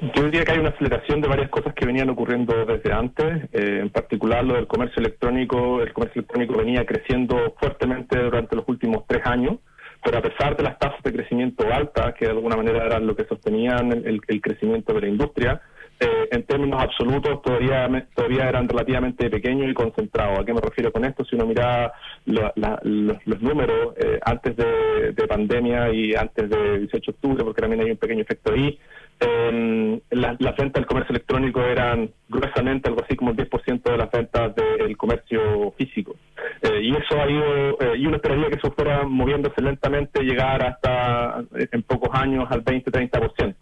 [0.00, 3.78] Yo diría que hay una aceleración de varias cosas que venían ocurriendo desde antes, eh,
[3.80, 5.80] en particular lo del comercio electrónico.
[5.80, 9.56] El comercio electrónico venía creciendo fuertemente durante los últimos tres años,
[10.04, 13.16] pero a pesar de las tasas de crecimiento altas, que de alguna manera eran lo
[13.16, 15.62] que sostenían el, crecimiento de la industria,
[15.98, 20.40] eh, en términos absolutos todavía todavía eran relativamente pequeños y concentrados.
[20.40, 21.24] ¿A qué me refiero con esto?
[21.24, 21.90] Si uno mira
[22.26, 27.80] los, números eh, antes de, de, pandemia y antes de 18 de octubre, porque también
[27.80, 28.78] hay un pequeño efecto ahí,
[29.20, 34.10] eh, las ventas del comercio electrónico eran gruesamente algo así como el 10% de las
[34.10, 36.16] ventas del comercio físico.
[36.62, 40.62] Eh, y eso ha ido, eh, y uno esperaría que eso fuera moviéndose lentamente, llegar
[40.62, 43.54] hasta eh, en pocos años al 20-30%.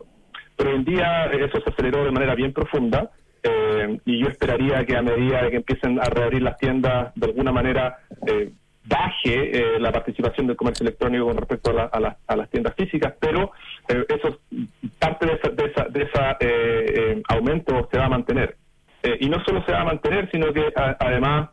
[0.56, 3.10] Pero hoy en día eso se aceleró de manera bien profunda.
[4.06, 7.98] y yo esperaría que a medida que empiecen a reabrir las tiendas, de alguna manera
[8.84, 13.52] baje la participación del comercio electrónico con respecto a, las tiendas físicas, pero
[13.88, 14.38] eso
[14.98, 15.50] parte de ese
[15.90, 18.56] de esa, eh, eh, aumento se va a mantener.
[19.02, 21.50] Eh, y no solo se va a mantener, sino que además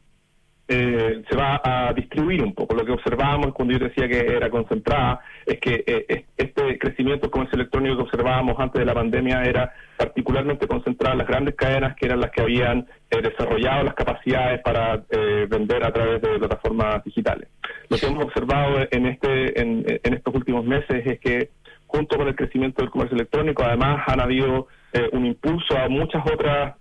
[0.73, 2.73] eh, se va a distribuir un poco.
[2.73, 7.31] Lo que observábamos cuando yo decía que era concentrada es que eh, este crecimiento del
[7.31, 11.93] comercio electrónico que observábamos antes de la pandemia era particularmente concentrado en las grandes cadenas
[11.97, 15.03] que eran las que habían eh, desarrollado las capacidades para
[15.49, 17.49] vender a través de plataformas digitales.
[17.89, 21.49] Lo que hemos observado en, este, en, en estos últimos meses es que
[21.87, 24.67] junto con el crecimiento del comercio electrónico, además han habido
[25.11, 26.75] un impulso a muchas otras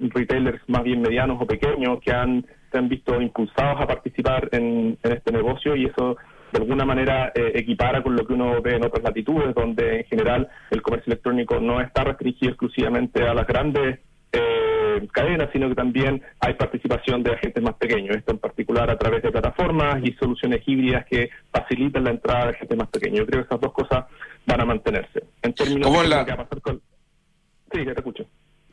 [0.00, 4.98] retailers más bien medianos o pequeños que han se han visto impulsados a participar en,
[5.00, 6.16] este negocio y eso
[6.52, 10.04] de alguna manera eh, equipara con lo que uno ve en otras latitudes, donde en
[10.06, 14.00] general el comercio electrónico no está restringido exclusivamente a las grandes
[14.32, 18.98] eh, cadenas, sino que también hay participación de agentes más pequeños, esto en particular a
[18.98, 23.20] través de plataformas y soluciones híbridas que facilitan la entrada de agentes más pequeños.
[23.20, 24.06] Yo creo que esas dos cosas
[24.46, 25.22] van a mantenerse.
[25.42, 26.80] En términos de lo que va a pasar con...
[27.72, 28.26] Sí, te escucho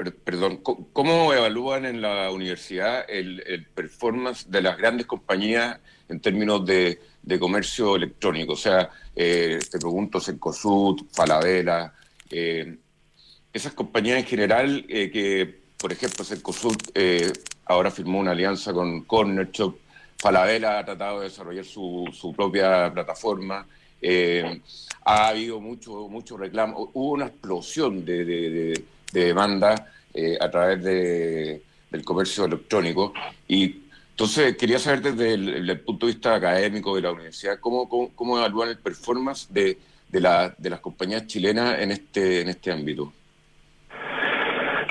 [0.10, 7.00] perdón, ¿cómo evalúan en la universidad el, performance de las grandes compañías en términos de,
[7.40, 8.54] comercio electrónico?
[8.54, 11.94] O sea, eh, te pregunto, Cercosud, Falabella,
[12.30, 12.78] eh,
[13.54, 16.78] esas compañías en general eh, que, por ejemplo, Cercosud
[17.66, 19.78] ahora firmó una alianza con Corner Shop,
[20.18, 23.68] Falabella ha tratado de desarrollar su, propia plataforma,
[25.04, 28.86] ha habido mucho, mucho reclamo, hubo una explosión de de
[29.20, 33.14] demanda eh, a través de, del comercio electrónico.
[33.48, 38.38] Y entonces quería saber desde el, punto de vista académico de la universidad, ¿cómo, cómo,
[38.38, 39.78] evalúan el performance de,
[40.10, 43.14] de, la, de las compañías chilenas en este, en este ámbito?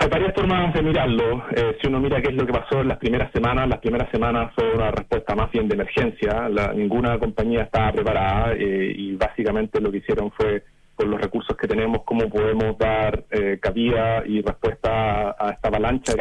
[0.01, 1.45] Hay varias formas de mirarlo.
[1.55, 4.11] Eh, si uno mira qué es lo que pasó en las primeras semanas, las primeras
[4.11, 6.49] semanas fue una respuesta más bien de emergencia.
[6.75, 10.65] ninguna compañía estaba preparada eh, y básicamente lo que hicieron fue
[11.01, 16.13] con los recursos que tenemos, cómo podemos dar eh, cabida y respuesta a, esta avalancha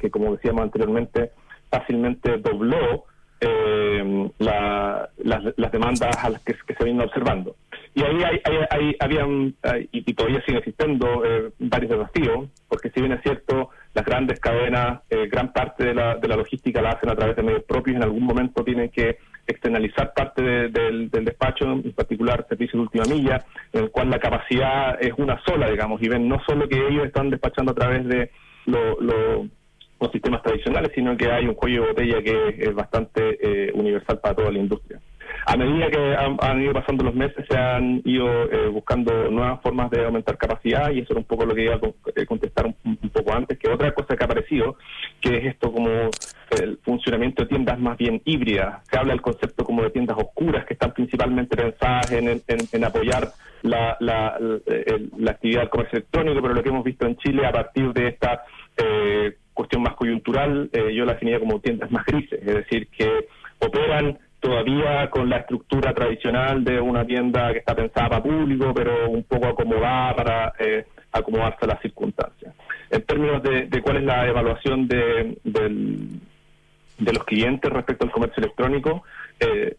[0.00, 1.32] que, como decíamos anteriormente,
[1.70, 3.04] fácilmente dobló
[3.42, 7.56] eh, las, demandas a las que, se vienen observando.
[7.94, 8.22] Y ahí
[8.70, 9.54] hay, habían,
[9.92, 15.02] y, todavía siguen existiendo eh, varios desafíos, porque si bien es cierto, las grandes cadenas,
[15.30, 18.02] gran parte de la, de la logística la hacen a través de medios propios, en
[18.02, 23.84] algún momento tienen que externalizar parte del, despacho, en particular servicio de última milla, en
[23.84, 27.30] el cual la capacidad es una sola, digamos, y ven no solo que ellos están
[27.30, 28.30] despachando a través de
[28.66, 34.20] los sistemas tradicionales, sino que hay un cuello de botella que es bastante eh, universal
[34.20, 35.00] para toda la industria.
[35.46, 39.90] A medida que han, ido pasando los meses, se han ido eh, buscando nuevas formas
[39.90, 41.80] de aumentar capacidad y eso era un poco lo que iba a
[42.16, 44.76] eh, contestar un, poco antes, que otra cosa que ha aparecido,
[45.20, 45.88] que es esto como
[46.58, 48.86] el funcionamiento de tiendas más bien híbridas.
[48.88, 53.28] Se habla del concepto como de tiendas oscuras que están principalmente pensadas en, apoyar
[53.62, 54.38] la, la,
[55.30, 58.44] actividad del comercio electrónico, pero lo que hemos visto en Chile a partir de esta
[58.78, 63.26] eh, cuestión más coyuntural, yo la definía como tiendas más grises, es decir, que
[63.58, 69.08] operan todavía con la estructura tradicional de una tienda que está pensada para público, pero
[69.08, 72.54] un poco acomodada para eh, acomodarse a las circunstancias.
[72.90, 79.02] En términos de, cuál es la evaluación de, de los clientes respecto al comercio electrónico,
[79.40, 79.78] eh,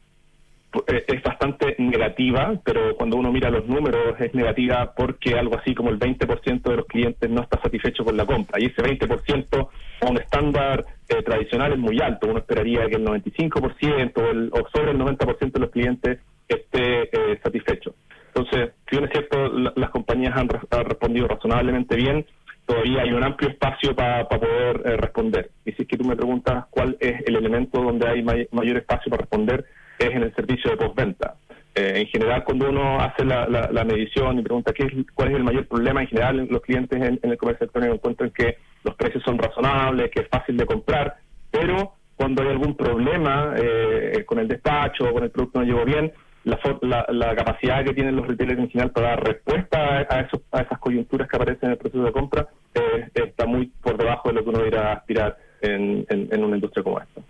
[0.88, 5.90] es bastante negativa, pero cuando uno mira los números es negativa porque algo así como
[5.90, 9.70] el 20% de los clientes no está satisfecho con la compra y ese 20%
[10.02, 12.28] a un estándar eh, tradicional es muy alto.
[12.28, 17.04] Uno esperaría que el 95% o, el, o sobre el 90% de los clientes esté
[17.04, 17.96] eh, satisfecho.
[18.28, 22.26] Entonces, si bien es cierto, las compañías han, respondido razonablemente bien,
[22.66, 25.52] todavía hay un amplio espacio para poder responder.
[25.64, 29.10] Y si es que tú me preguntas cuál es el elemento donde hay mayor espacio
[29.10, 29.66] para responder,
[30.00, 31.36] es en el servicio de postventa.
[31.78, 35.44] Eh, en general, cuando uno hace la, medición y pregunta qué es, cuál es el
[35.44, 39.38] mayor problema, en general los clientes en, el comercio electrónico encuentran que los precios son
[39.38, 41.18] razonables, que es fácil de comprar,
[41.52, 45.84] pero cuando hay algún problema eh, con el despacho o con el producto no llegó
[45.84, 46.14] bien,
[46.46, 50.80] la, capacidad que tienen los retailers en general para dar respuesta a, esos, a esas
[50.80, 54.44] coyunturas que aparecen en el proceso de compra eh, está muy por debajo de lo
[54.44, 57.22] que uno irá a aspirar en, en una industria como esta.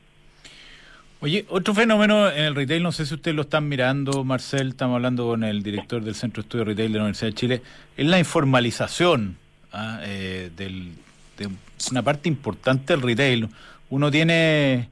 [1.21, 4.95] Oye, otro fenómeno en el retail, no sé si ustedes lo están mirando, Marcel, estamos
[4.95, 7.62] hablando con el director del Centro de Estudio Retail de la Universidad de Chile,
[7.97, 9.38] es la informalización
[9.71, 10.01] ¿ah?
[10.04, 11.49] eh, de
[11.91, 13.49] una parte importante del retail.
[13.89, 14.89] Uno tiene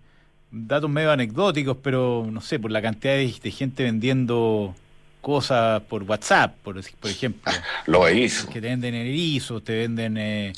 [0.51, 4.75] datos medio anecdóticos, pero no sé, por la cantidad de, gente vendiendo
[5.21, 7.51] cosas por WhatsApp, por, por ejemplo.
[7.87, 8.47] Lo hizo.
[8.47, 10.53] Que te venden erizos, te venden, eh,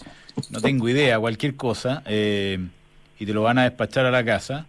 [0.49, 2.59] no tengo idea, cualquier cosa, eh,
[3.19, 4.67] y te lo van a despachar a la casa.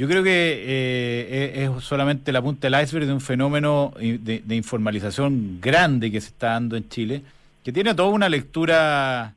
[0.00, 0.30] Yo creo que
[0.66, 6.28] eh, es solamente la punta del iceberg de un fenómeno de, informalización grande que se
[6.28, 7.20] está dando en Chile,
[7.62, 9.34] que tiene toda una lectura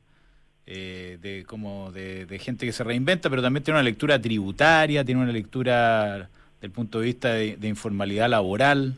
[0.66, 5.20] eh, de como de, gente que se reinventa, pero también tiene una lectura tributaria, tiene
[5.20, 6.30] una lectura
[6.62, 8.94] del punto de vista de, informalidad laboral,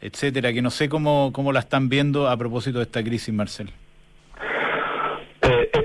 [0.00, 3.68] etcétera, que no sé cómo, cómo la están viendo a propósito de esta crisis, Marcel.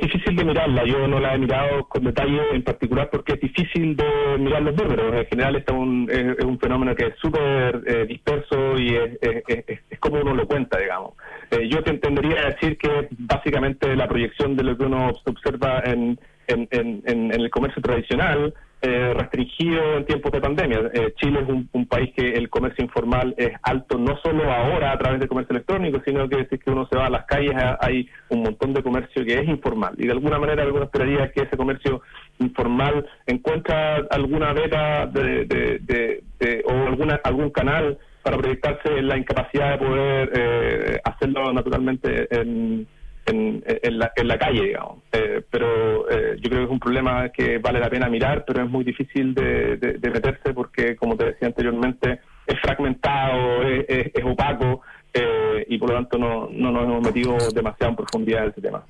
[0.02, 3.96] Difícil de mirarla, yo no la he mirado con detalle en particular porque es difícil
[3.96, 5.16] de mirar los números.
[5.16, 10.00] En general este es un, es, un fenómeno que es súper eh, disperso y es,
[10.00, 11.14] como uno lo cuenta, digamos.
[11.52, 16.20] Eh, yo te entendería decir que básicamente la proyección de lo que uno observa en,
[16.48, 16.68] en,
[17.06, 20.90] en el comercio tradicional eh, restringido en tiempos de pandemia.
[20.94, 24.98] Eh, Chile es un, país que el comercio informal es alto, no solo ahora a
[24.98, 28.08] través del comercio electrónico, sino que si que uno se va a las calles hay
[28.30, 29.94] un montón de comercio que es informal.
[29.98, 32.02] Y de alguna manera alguna esperaría que ese comercio
[32.40, 36.24] informal encuentra alguna beta de,
[36.66, 42.88] o alguna algún canal para proyectarse en la incapacidad de poder eh, hacerlo naturalmente en
[43.32, 45.00] en, la, en la calle, digamos.
[45.12, 48.64] Eh, pero eh, yo creo que es un problema que vale la pena mirar, pero
[48.64, 54.82] es muy difícil de, meterse porque, como te decía anteriormente, es fragmentado, es, opaco
[55.14, 58.62] eh, y por lo tanto no, no nos hemos metido demasiado en profundidad en ese
[58.62, 58.84] tema.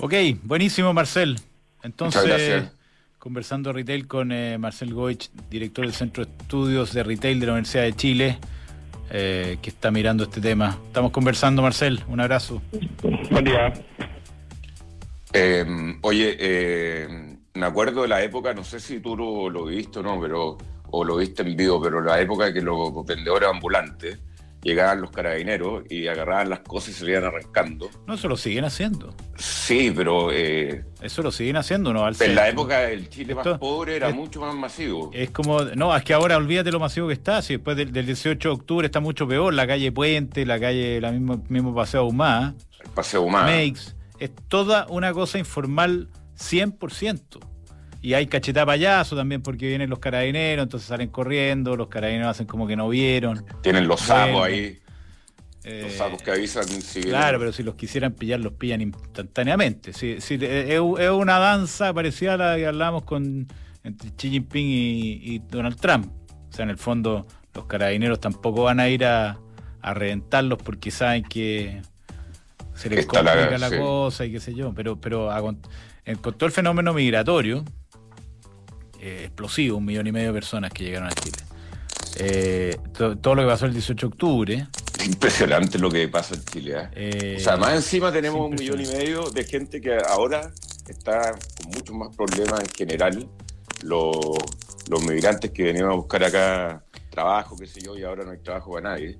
[0.00, 1.38] Ok, buenísimo Marcel.
[1.82, 2.70] Entonces,
[3.18, 4.28] conversando retail con
[4.60, 8.38] Marcel Goich, director del Centro de Estudios de Retail de la Universidad de Chile.
[9.10, 10.78] Eh, que está mirando este tema.
[10.86, 12.04] Estamos conversando, Marcel.
[12.08, 12.60] Un abrazo.
[13.30, 13.72] Buen día.
[15.32, 20.00] Em, oye, eh, me acuerdo de la época, no sé si tú lo, lo viste
[20.00, 20.58] o no, pero,
[20.90, 24.18] o lo viste en vivo, pero la época que los vendedores ambulantes
[24.62, 27.90] llegaban los carabineros y agarraban las cosas y se iban arrancando.
[28.06, 29.14] No, eso lo siguen haciendo.
[29.36, 30.30] Sí, pero...
[30.32, 32.06] Eh, eso lo siguen haciendo, ¿no?
[32.08, 35.10] en la época del Chile más pobre era mucho más masivo.
[35.12, 35.62] Es como...
[35.62, 37.42] No, es que ahora olvídate lo masivo que está.
[37.42, 39.54] Si después del, 18 de octubre está mucho peor.
[39.54, 41.00] La calle Puente, la calle...
[41.00, 42.54] la mismo, mismo Paseo Humá.
[42.84, 43.42] El Paseo Humá.
[43.42, 43.94] Makes.
[44.18, 47.38] Es toda una cosa informal 100%.
[48.00, 52.46] Y hay cachetada payaso también porque vienen los carabineros, entonces salen corriendo, los carabineros hacen
[52.46, 53.44] como que no vieron.
[53.62, 54.78] Tienen los sapos ahí.
[55.64, 56.64] los eh, sapos que avisan.
[57.02, 59.92] claro, pero si los quisieran pillar, los pillan instantáneamente.
[59.92, 63.48] Sí, es, una danza parecida a la que hablamos con
[63.82, 66.06] entre Xi Jinping y, Donald Trump.
[66.50, 69.40] O sea, en el fondo, los carabineros tampoco van a ir a,
[69.82, 71.80] reventarlos porque saben que
[72.74, 74.72] se les complica la, cosa y qué sé yo.
[74.74, 75.30] Pero, pero
[76.20, 77.64] con todo el fenómeno migratorio,
[79.00, 81.38] eh, explosivo, un millón y medio de personas que llegaron a Chile.
[82.16, 84.66] Eh, todo lo que pasó el 18 de octubre.
[85.04, 86.88] Impresionante lo que pasa en Chile.
[86.94, 87.36] ¿eh?
[87.38, 90.52] o sea, más encima tenemos un millón y medio de gente que ahora
[90.88, 93.28] está con muchos más problemas en general.
[93.82, 94.16] Los,
[94.88, 98.38] los migrantes que venían a buscar acá trabajo, qué sé yo, y ahora no hay
[98.38, 99.18] trabajo para nadie.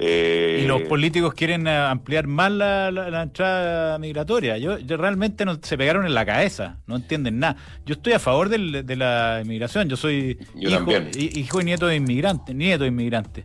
[0.00, 4.56] Eh, y los políticos quieren eh, ampliar más la, entrada migratoria.
[4.56, 7.56] Yo, realmente no, se pegaron en la cabeza, no entienden nada.
[7.84, 9.88] Yo estoy a favor de la inmigración.
[9.88, 13.44] Yo soy hijo, y nieto de inmigrantes, nieto de inmigrantes.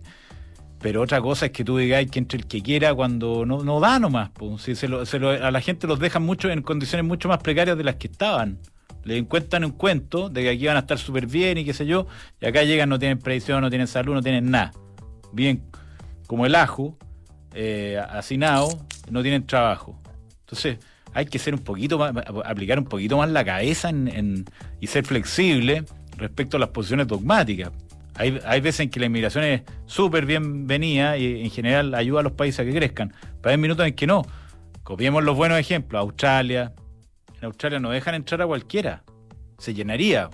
[0.80, 3.80] Pero otra cosa es que tú digas que entre el que quiera cuando no, no
[3.80, 4.30] da nomás.
[4.60, 7.96] Si se a la gente los dejan mucho en condiciones mucho más precarias de las
[7.96, 8.60] que estaban.
[9.04, 11.86] Le encuentran un cuento de que aquí van a estar súper bien y qué sé
[11.86, 12.06] yo,
[12.40, 14.72] y acá llegan, no tienen previsión, no tienen salud, no tienen nada.
[15.34, 15.64] Bien
[16.34, 16.98] como el ajo,
[17.54, 18.02] eh,
[19.12, 20.02] no tienen trabajo.
[20.40, 20.80] Entonces,
[21.14, 22.12] hay que ser un poquito más,
[22.44, 23.92] aplicar un poquito más la cabeza
[24.80, 25.86] y ser flexible
[26.18, 27.70] respecto a las posiciones dogmáticas.
[28.16, 32.32] Hay, veces en que la inmigración es súper bienvenida y en general ayuda a los
[32.32, 33.14] países a que crezcan.
[33.40, 34.24] Pero hay minutos en que no.
[34.82, 36.00] Copiemos los buenos ejemplos.
[36.00, 36.74] Australia.
[37.38, 39.04] En Australia no dejan entrar a cualquiera.
[39.60, 40.32] Se llenaría.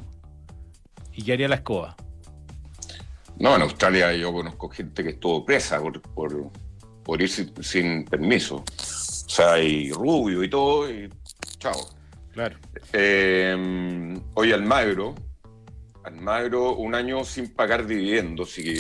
[1.11, 1.97] ¿Y qué haría la escoba?
[3.39, 6.51] No, en Australia yo conozco gente que estuvo presa por,
[7.03, 8.57] por, ir sin, permiso.
[8.57, 11.09] O sea, hay rubio y todo, y
[11.57, 11.89] chao.
[12.33, 12.57] Claro.
[12.91, 15.15] Eh, hoy Almagro,
[16.03, 18.79] Almagro un año sin pagar dividendos y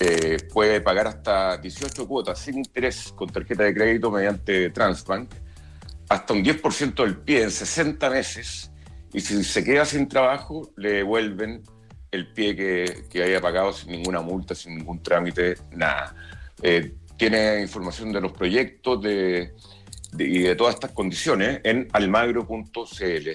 [0.00, 5.30] eh, puede pagar hasta 18 cuotas sin interés con tarjeta de crédito mediante Transbank,
[6.08, 8.70] hasta un 10% del pie en 60 meses,
[9.12, 11.62] y si se queda sin trabajo, le devuelven
[12.12, 12.54] el pie
[13.10, 16.14] que, haya pagado sin ninguna multa, sin ningún trámite, nada.
[16.62, 19.54] Eh, tiene información de los proyectos de,
[20.18, 23.28] y de todas estas condiciones en almagro.cl.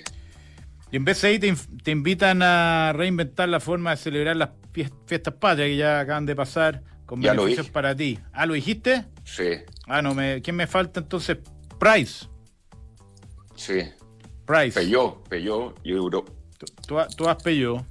[0.90, 4.52] Y en BCI te, te invitan a reinventar la forma de celebrar las
[5.06, 8.20] fiestas patrias que ya acaban de pasar con beneficios para ti.
[8.32, 9.06] ¿Ah, lo dijiste?
[9.24, 9.50] Sí.
[9.88, 11.38] Ah, no, me, ¿quién me falta entonces?
[11.80, 12.28] Price.
[13.56, 13.82] Sí.
[14.46, 14.80] Price.
[14.80, 16.26] Peyó, Peyó y Euro.
[16.88, 17.84] Tú, tú has Peyó.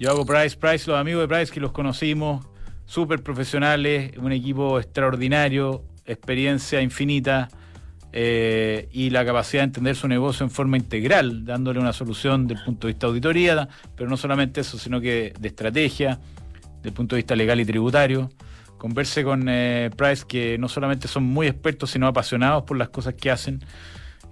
[0.00, 2.46] Yo hago Price, Price, los amigos de Price que los conocimos,
[2.86, 7.50] súper profesionales, un equipo extraordinario, experiencia infinita.
[8.12, 12.60] eh, y la capacidad de entender su negocio en forma integral, dándole una solución desde
[12.60, 16.18] el punto de vista auditoría, pero no solamente eso, sino que de estrategia,
[16.78, 18.30] desde el punto de vista legal y tributario.
[18.78, 23.14] Converse con eh, Price, que no solamente son muy expertos, sino apasionados por las cosas
[23.14, 23.60] que hacen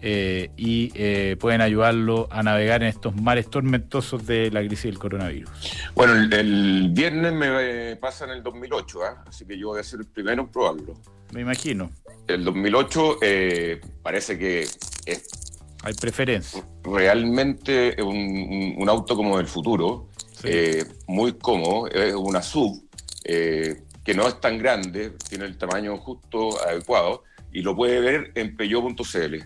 [0.01, 5.51] eh, y pueden ayudarlo a navegar en estos mares tormentosos de la crisis del coronavirus.
[5.95, 9.25] Bueno, el, viernes me pasa en el 2008, ¿ah?
[9.27, 10.95] así que yo voy a ser el primero en probarlo.
[11.33, 11.91] Me imagino
[12.29, 14.61] el 2008 eh, parece que
[15.07, 15.29] es
[15.85, 16.65] hay preferencia.
[16.83, 20.09] Realmente un, un auto como del futuro,
[20.43, 22.83] eh, muy cómodo, es una sub
[23.25, 27.23] eh, que no es tan grande, tiene el tamaño justo adecuado
[27.53, 29.37] y lo puede ver en Peugeot.cl.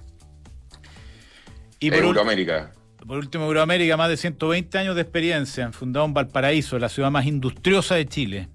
[1.82, 2.72] Y por Euroamérica.
[3.06, 7.26] Por último, Euroamérica, más de 120 años de experiencia, fundado en Valparaíso, la ciudad más
[7.26, 8.48] industriosa de Chile.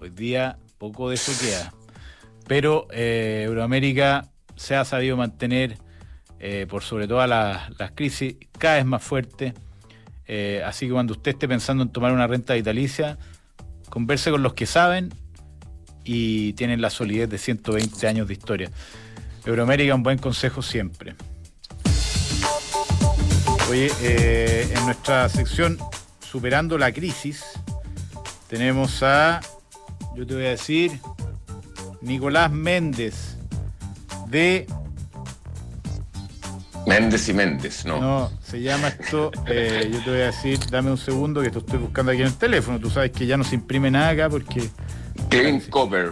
[0.00, 1.72] Hoy día poco de eso queda
[2.46, 5.78] pero eh, Euroamérica se ha sabido mantener
[6.38, 9.54] eh, por sobre todas las, crisis cada vez más fuerte.
[10.26, 13.18] Eh, así que cuando usted esté pensando en tomar una renta vitalicia,
[13.88, 15.12] converse con los que saben
[16.04, 18.70] y tienen la solidez de 120 años de historia.
[19.44, 21.14] Euroamérica, un buen consejo siempre.
[23.68, 23.90] Oye,
[24.72, 25.76] en nuestra sección
[26.20, 27.44] Superando la Crisis,
[28.48, 29.40] tenemos a,
[30.14, 31.00] yo te voy a decir,
[32.00, 33.36] Nicolás Méndez
[34.28, 34.66] de...
[36.86, 38.00] Méndez y Méndez, ¿no?
[38.00, 41.58] No, se llama esto, eh, yo te voy a decir, dame un segundo que esto
[41.58, 44.30] estoy buscando aquí en el teléfono, tú sabes que ya no se imprime nada acá
[44.30, 44.70] porque...
[45.28, 46.10] Clean Copper.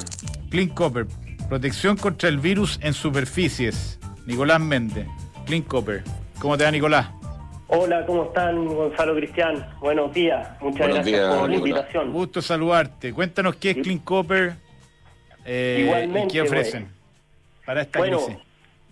[0.51, 1.07] Clean Copper,
[1.49, 4.01] protección contra el virus en superficies.
[4.27, 5.07] Nicolás Méndez,
[5.47, 6.03] Clean Copper.
[6.41, 7.09] ¿Cómo te va Nicolás?
[7.67, 9.67] Hola, ¿cómo están Gonzalo Cristian?
[9.81, 12.13] Buenos días, muchas gracias por la invitación.
[12.13, 13.13] Gusto saludarte.
[13.13, 14.55] Cuéntanos qué es Clean Copper
[15.47, 16.89] eh, Igualmente, ¿Qué ofrecen
[17.65, 18.19] para esta bueno,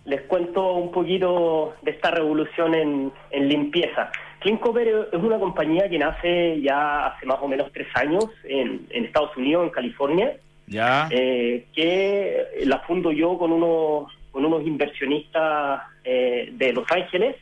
[0.05, 3.11] Les cuento un poquito de esta revolución en,
[3.47, 4.11] limpieza.
[4.39, 8.87] Clean Copper es una compañía que nace ya hace más o menos tres años en,
[8.89, 10.35] Estados Unidos, en California.
[10.65, 11.07] Ya.
[11.11, 17.35] Eh, que la fundo yo con unos, con unos inversionistas eh, de Los Ángeles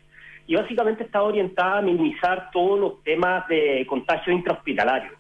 [0.52, 5.12] y básicamente está orientada a minimizar todos los temas de contagio intrahospitalario.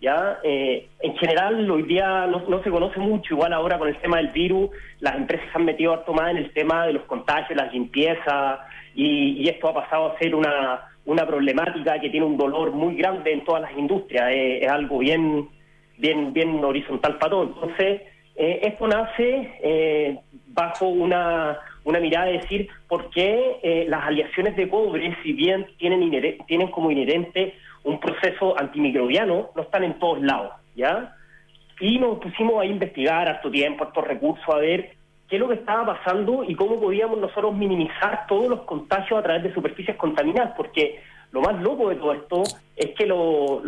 [0.00, 0.40] ¿ya?
[0.42, 4.30] Eh, en general, hoy día no, se conoce mucho, igual ahora con el tema del
[4.30, 7.72] virus, las empresas se han metido harto más en el tema de los contagios, las
[7.72, 8.58] limpiezas,
[8.96, 13.32] y, esto ha pasado a ser una, una problemática que tiene un dolor muy grande
[13.32, 15.50] en todas las industrias, es algo bien,
[15.98, 17.42] bien, bien horizontal para todo.
[17.44, 18.02] Entonces,
[18.34, 20.18] eh, esto nace eh,
[20.48, 26.38] bajo una, una mirada de decir por qué las aleaciones de cobre, si bien tienen,
[26.46, 27.54] tienen como inherente
[27.84, 31.16] un proceso antimicrobiano, no están en todos lados, ¿ya?
[31.80, 34.92] Y nos pusimos a investigar harto tiempo, estos recursos, a ver
[35.28, 39.22] qué es lo que estaba pasando y cómo podíamos nosotros minimizar todos los contagios a
[39.22, 41.00] través de superficies contaminadas, porque
[41.32, 42.42] lo más loco de todo esto
[42.76, 43.62] es que lo,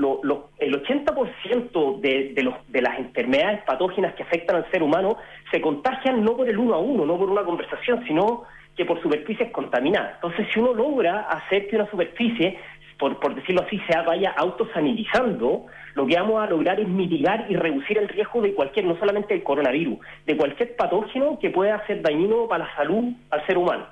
[0.58, 5.16] el 80% de, de, los, de las enfermedades patógenas que afectan al ser humano
[5.50, 8.44] se contagian no por el uno a uno, no por una conversación, sino
[8.76, 10.14] que por superficies contaminadas.
[10.14, 12.58] Entonces, si uno logra hacer que una superficie
[12.98, 17.98] por, decirlo así, se vaya autosanitizando, lo que vamos a lograr es mitigar y reducir
[17.98, 22.46] el riesgo de cualquier, no solamente el coronavirus, de cualquier patógeno que pueda ser dañino
[22.46, 23.86] para la salud al ser humano.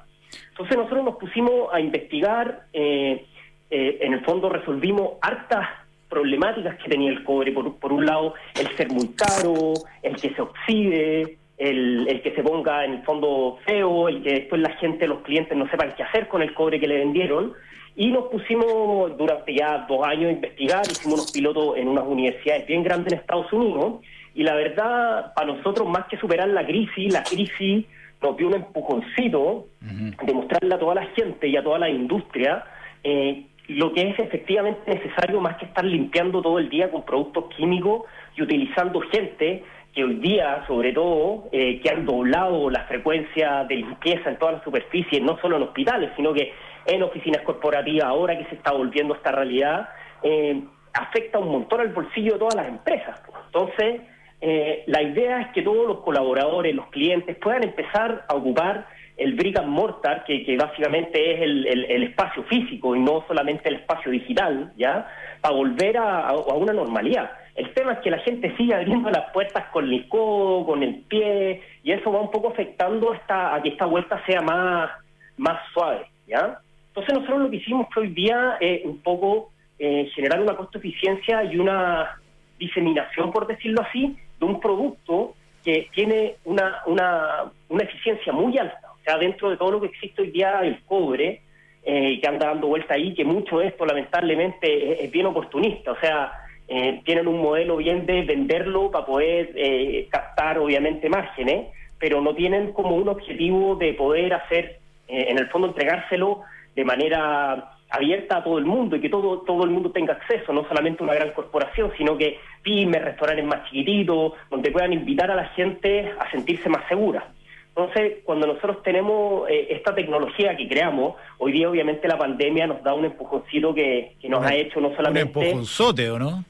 [0.50, 3.26] Entonces nosotros nos pusimos a investigar, eh,
[3.70, 5.68] eh, en el fondo resolvimos hartas
[6.08, 10.34] problemáticas que tenía el cobre, por, por un lado el ser muy caro, el que
[10.34, 14.72] se oxide, el, el, que se ponga en el fondo feo, el que después la
[14.76, 17.52] gente, los clientes no sepan qué hacer con el cobre que le vendieron.
[17.96, 22.66] Y nos pusimos durante ya dos años a investigar, hicimos unos pilotos en unas universidades
[22.66, 24.00] bien grandes en Estados Unidos,
[24.34, 27.84] y la verdad, para nosotros, más que superar la crisis, la crisis
[28.22, 32.64] nos dio un empujoncito de mostrarle a toda la gente y a toda la industria
[33.02, 37.44] eh, lo que es efectivamente necesario, más que estar limpiando todo el día con productos
[37.56, 38.02] químicos
[38.36, 39.62] y utilizando gente
[39.94, 44.54] que hoy día, sobre todo, eh, que han doblado la frecuencia de limpieza en todas
[44.54, 46.52] las superficies, no solo en hospitales, sino que
[46.86, 49.88] en oficinas corporativas, ahora que se está volviendo esta realidad,
[50.22, 50.62] eh,
[50.92, 53.20] afecta un montón al bolsillo de todas las empresas.
[53.46, 54.00] Entonces,
[54.40, 58.86] eh, la idea es que todos los colaboradores, los clientes, puedan empezar a ocupar
[59.20, 64.10] el brick and mortar, que, básicamente es el, espacio físico y no solamente el espacio
[64.10, 65.06] digital, ¿ya?
[65.42, 67.30] Para volver a, una normalidad.
[67.54, 71.02] El tema es que la gente sigue abriendo las puertas con el codo, con el
[71.02, 74.90] pie, y eso va un poco afectando esta, a que esta vuelta sea más,
[75.36, 76.58] más suave, ¿ya?
[76.88, 80.78] Entonces nosotros lo que hicimos fue hoy día eh, un poco eh, generar una costo
[80.78, 82.18] eficiencia y una
[82.58, 88.89] diseminación, por decirlo así, de un producto que tiene una, una, una eficiencia muy alta.
[89.18, 91.42] Dentro de todo lo que existe hoy día el cobre,
[91.82, 96.00] eh, que anda dando vuelta ahí, que mucho de esto lamentablemente es, bien oportunista, o
[96.00, 96.32] sea,
[96.68, 102.34] eh, tienen un modelo bien de venderlo para poder eh, captar obviamente márgenes, pero no
[102.34, 106.42] tienen como un objetivo de poder hacer, eh, en el fondo entregárselo
[106.74, 110.52] de manera abierta a todo el mundo y que todo, todo el mundo tenga acceso,
[110.52, 115.34] no solamente una gran corporación, sino que pymes, restaurantes más chiquititos, donde puedan invitar a
[115.34, 117.32] la gente a sentirse más segura.
[117.80, 122.82] Entonces, cuando nosotros tenemos eh, esta tecnología que creamos, hoy día obviamente la pandemia nos
[122.82, 125.38] da un empujoncito que, nos ha hecho no solamente...
[125.38, 126.44] Un empujonzote, ¿o no?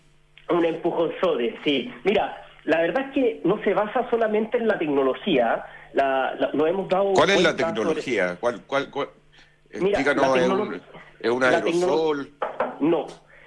[0.48, 1.88] Un empujonzote, sí.
[2.02, 6.88] Mira, la verdad es que no se basa solamente en la tecnología, la, lo hemos
[6.88, 7.12] dado...
[7.12, 8.36] ¿Cuál es la tecnología?
[8.40, 9.08] ¿Cuál, cuál, cuál?
[9.80, 12.28] Mira, ¿es, un, aerosol?
[12.80, 13.06] No.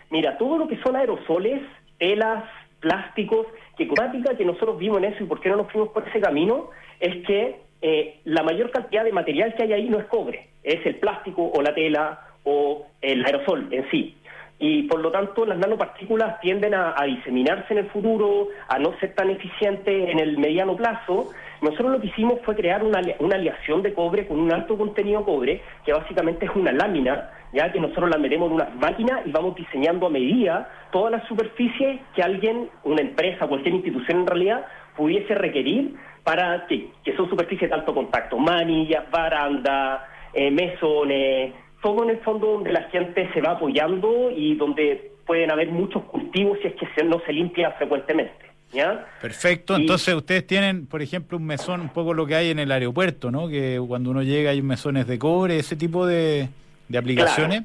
[0.09, 1.61] Mira, todo lo que son aerosoles,
[1.99, 2.45] telas,
[2.79, 6.21] plásticos, que que nosotros vimos en eso y por qué no nos fuimos por ese
[6.21, 6.69] camino,
[6.99, 10.85] es que eh, la mayor cantidad de material que hay ahí no es cobre, es
[10.85, 14.15] el plástico o la tela o el aerosol en sí.
[14.57, 19.13] Y por lo tanto las nanopartículas tienden a, diseminarse en el futuro, a no ser
[19.15, 21.31] tan eficientes en el mediano plazo.
[21.63, 25.19] Nosotros lo que hicimos fue crear una, una aleación de cobre con un alto contenido
[25.19, 29.21] de cobre, que básicamente es una lámina, ya que nosotros la metemos en unas máquinas
[29.25, 34.27] y vamos diseñando a medida todas las superficies que alguien, una empresa, cualquier institución en
[34.27, 34.65] realidad,
[34.97, 35.95] pudiese requerir
[36.25, 40.01] para que, que son superficies de alto contacto, manillas, barandas,
[40.33, 45.49] eh, mesones, todo en el fondo donde la gente se va apoyando y donde pueden
[45.49, 48.52] haber muchos cultivos si es que no se limpia frecuentemente.
[48.73, 49.05] ¿Ya?
[49.21, 52.71] Perfecto, entonces ustedes tienen, por ejemplo, un mesón, un poco lo que hay en el
[52.71, 53.47] aeropuerto, ¿no?
[53.47, 56.49] Que cuando uno llega hay mesones de cobre, ese tipo de,
[56.97, 57.63] aplicaciones.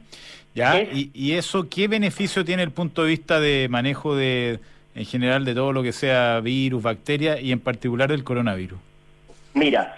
[0.55, 0.81] ¿Ya?
[0.83, 4.59] Y, ¿Y eso qué beneficio tiene el punto de vista de manejo de,
[4.99, 8.79] en general de todo lo que sea virus, bacterias y en particular del coronavirus?
[9.55, 9.97] Mira,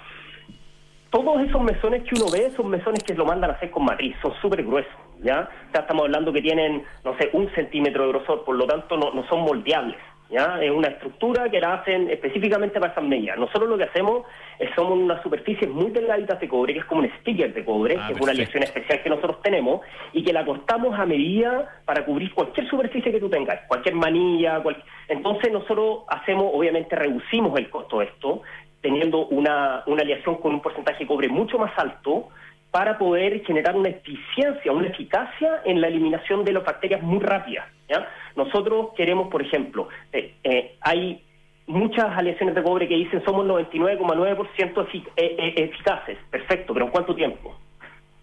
[1.11, 4.15] todos esos mesones que uno ve son mesones que lo mandan a hacer con matriz,
[4.21, 4.93] son súper gruesos,
[5.23, 5.49] ¿ya?
[5.75, 9.13] O estamos hablando que tienen, no sé, un centímetro de grosor, por lo tanto no,
[9.13, 9.97] no son moldeables.
[10.31, 10.63] ¿Ya?
[10.63, 13.37] Es una estructura que la hacen específicamente para esas medidas.
[13.37, 14.23] Nosotros lo que hacemos
[14.61, 17.97] es somos una superficie muy delgadita de cobre, que es como un sticker de cobre,
[17.99, 19.81] ah, que es una lección especial que nosotros tenemos,
[20.13, 24.63] y que la cortamos a medida para cubrir cualquier superficie que tú tengas, cualquier manilla,
[25.09, 28.43] entonces nosotros hacemos, obviamente reducimos el costo de esto,
[28.81, 32.29] teniendo una, una aleación con un porcentaje de cobre mucho más alto,
[32.71, 37.69] para poder generar una eficiencia, una eficacia en la eliminación de las bacterias muy rápida.
[37.89, 38.09] ¿ya?
[38.37, 41.23] Nosotros queremos, por ejemplo, eh, eh, hay
[41.67, 46.19] muchas aleaciones de cobre que dicen somos 99,9% eh, eficaces.
[46.31, 47.57] Perfecto, pero ¿en cuánto tiempo?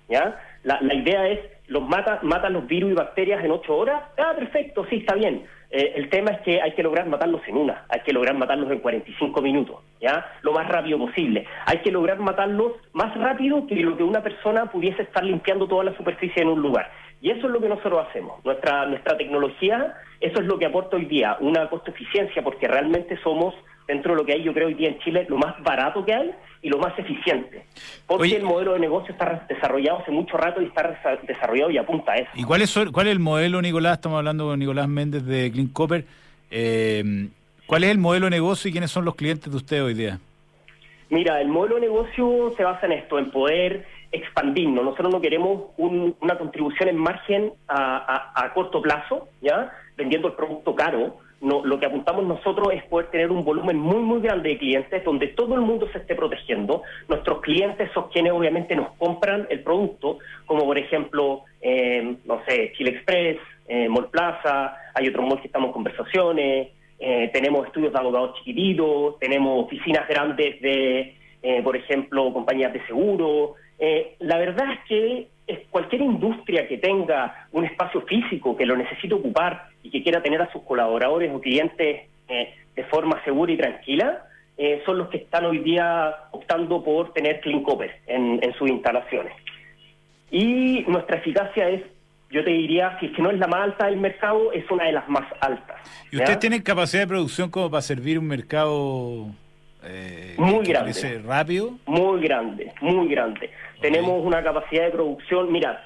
[0.07, 0.39] ¿Ya?
[0.63, 4.03] La, la idea es, los mata, matan los virus y bacterias en 8 horas.
[4.17, 5.45] Ah, perfecto, sí, está bien.
[5.69, 8.71] Eh, el tema es que hay que lograr matarlos en una, hay que lograr matarlos
[8.71, 10.25] en 45 minutos, ¿ya?
[10.41, 11.45] Lo más rápido posible.
[11.65, 15.83] Hay que lograr matarlos más rápido que lo que una persona pudiese estar limpiando toda
[15.83, 16.89] la superficie en un lugar.
[17.21, 18.43] Y eso es lo que nosotros hacemos.
[18.45, 23.17] Nuestra, nuestra tecnología, eso es lo que aporta hoy día, una costo eficiencia, porque realmente
[23.21, 23.53] somos
[23.87, 26.13] dentro de lo que hay, yo creo, hoy día en Chile, lo más barato que
[26.13, 26.31] hay
[26.61, 27.65] y lo más eficiente.
[28.05, 32.11] Porque el modelo de negocio está desarrollado hace mucho rato y está desarrollado y apunta
[32.11, 32.29] a eso.
[32.35, 33.93] ¿Y cuál es, cuál es el modelo, Nicolás?
[33.93, 36.05] Estamos hablando con Nicolás Méndez de Clean Copper.
[36.51, 37.29] Eh,
[37.65, 40.19] ¿Cuál es el modelo de negocio y quiénes son los clientes de usted hoy día?
[41.09, 44.83] Mira, el modelo de negocio se basa en esto, en poder expandirnos.
[44.83, 49.71] Nosotros no queremos una contribución en margen a, a corto plazo, ¿ya?
[49.95, 54.01] Vendiendo el producto caro, no, lo que apuntamos nosotros es poder tener un volumen muy,
[54.01, 56.81] muy grande de clientes donde todo el mundo se esté protegiendo.
[57.07, 62.73] Nuestros clientes son quienes obviamente nos compran el producto, como por ejemplo, eh, no sé,
[62.75, 66.69] Chile Express, eh, Mall Plaza, hay otros malls que estamos en conversaciones,
[66.99, 72.85] eh, tenemos estudios de abogados chiquititos, tenemos oficinas grandes de, eh, por ejemplo, compañías de
[72.87, 73.55] seguro.
[74.19, 75.27] la verdad es que
[75.69, 80.41] cualquier industria que tenga un espacio físico que lo necesite ocupar y que quiera tener
[80.41, 84.21] a sus colaboradores o clientes eh, de forma segura y tranquila,
[84.57, 89.33] eh, son los que están hoy día optando por tener Clean Copper en, sus instalaciones.
[90.29, 91.83] Y nuestra eficacia es,
[92.29, 94.85] yo te diría, si es que no es la más alta del mercado, es una
[94.85, 95.77] de las más altas.
[96.11, 99.27] ¿Y ustedes tienen capacidad de producción como para servir un mercado
[99.83, 101.21] eh, muy grande?
[101.25, 101.77] rápido?
[101.85, 103.49] Muy grande, muy grande.
[103.79, 105.81] Tenemos una capacidad de producción, mira,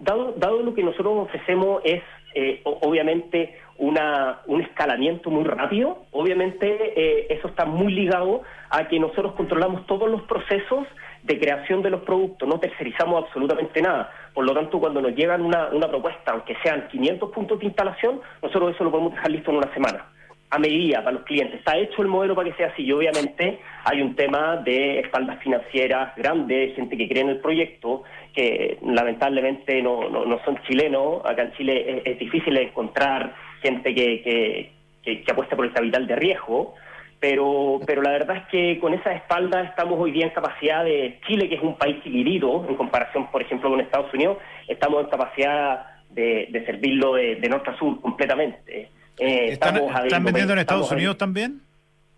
[0.00, 2.02] dado, dado lo que nosotros ofrecemos es
[2.38, 9.00] eh, obviamente una, un escalamiento muy rápido, obviamente eh, eso está muy ligado a que
[9.00, 10.86] nosotros controlamos todos los procesos
[11.22, 14.12] de creación de los productos, no tercerizamos absolutamente nada.
[14.34, 18.20] Por lo tanto, cuando nos llegan una, una propuesta, aunque sean 500 puntos de instalación,
[18.42, 20.04] nosotros eso lo podemos dejar listo en una semana
[20.50, 21.58] a medida para los clientes.
[21.58, 25.42] Está hecho el modelo para que sea así y obviamente hay un tema de espaldas
[25.42, 31.24] financieras grandes, gente que cree en el proyecto, que lamentablemente no, no, son chilenos.
[31.24, 34.70] Acá en Chile es, difícil encontrar gente que,
[35.02, 36.74] que, que, apuesta por el capital de riesgo.
[37.18, 41.18] Pero, pero la verdad es que con esa espalda estamos hoy día en capacidad de
[41.26, 44.36] Chile, que es un país chiquitito en comparación, por ejemplo, con Estados Unidos,
[44.68, 48.90] estamos en capacidad de, de servirlo de, de norte a sur completamente.
[49.18, 49.74] Eh, ¿Están,
[50.24, 51.60] vendiendo en Estados Unidos también?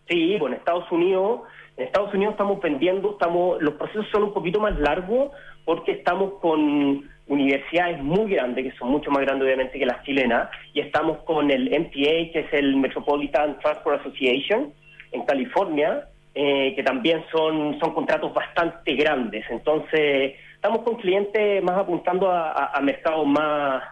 [0.09, 1.43] Sí, bueno, en Estados Unidos,
[1.77, 5.31] en Estados Unidos estamos vendiendo, estamos, los procesos son un poquito más largos
[5.65, 10.49] porque estamos con universidades muy grandes, que son mucho más grandes obviamente que las chilenas,
[10.73, 14.73] y estamos con el MTA, que es el Metropolitan Transport Association,
[15.13, 19.45] en California, eh, que también son, son contratos bastante grandes.
[19.51, 23.83] Entonces, estamos con clientes más apuntando a mercados más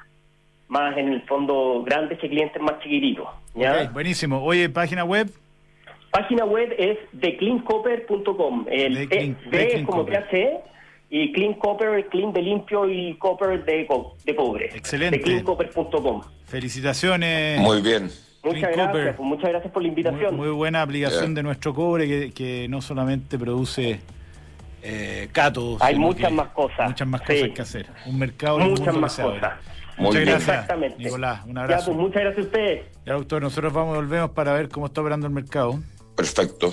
[0.68, 3.26] más en el fondo grandes que clientes más chiquititos.
[3.54, 3.88] ¿ya?
[3.92, 4.42] buenísimo.
[4.42, 5.30] Oye, página web.
[6.10, 8.66] Página web es thecleancopper.com.
[8.70, 10.60] El de, es como THC
[11.10, 13.86] y Clean Copper, Clean de limpio y Copper de,
[14.24, 14.70] de cobre.
[14.74, 15.18] Excelente.
[15.18, 16.22] Thecleancopper.com.
[16.46, 17.60] Felicitaciones.
[17.60, 18.10] Muy bien.
[18.42, 20.36] Muchas gracias, pues, muchas gracias por la invitación.
[20.36, 23.98] Muy, buena aplicación de nuestro cobre que, que no solamente produce
[24.82, 25.82] eh, catos.
[25.82, 26.88] Hay muchas más cosas.
[26.88, 27.86] Muchas más cosas que hacer.
[28.06, 29.54] Un mercado muchas más cosas.
[29.98, 31.02] Muchas gracias, Exactamente.
[31.02, 31.44] Nicolás.
[31.46, 31.86] Un abrazo.
[31.86, 32.84] pues, muchas gracias a ustedes.
[33.04, 35.78] Ya, doctor, nosotros vamos, volvemos para ver cómo está operando el mercado.
[36.16, 36.72] Perfecto.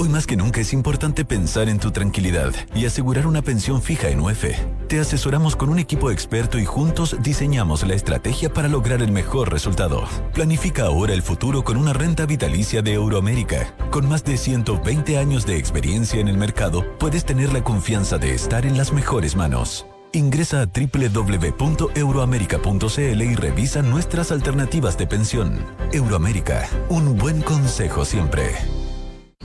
[0.00, 4.08] Hoy más que nunca es importante pensar en tu tranquilidad y asegurar una pensión fija
[4.08, 4.44] en UF.
[4.86, 9.52] Te asesoramos con un equipo experto y juntos diseñamos la estrategia para lograr el mejor
[9.52, 10.04] resultado.
[10.34, 13.74] Planifica ahora el futuro con una renta vitalicia de Euroamérica.
[13.90, 18.34] Con más de 120 años de experiencia en el mercado, puedes tener la confianza de
[18.34, 19.84] estar en las mejores manos.
[20.12, 25.66] Ingresa a www.euroamerica.cl y revisa nuestras alternativas de pensión.
[25.92, 28.54] Euroamérica, un buen consejo siempre.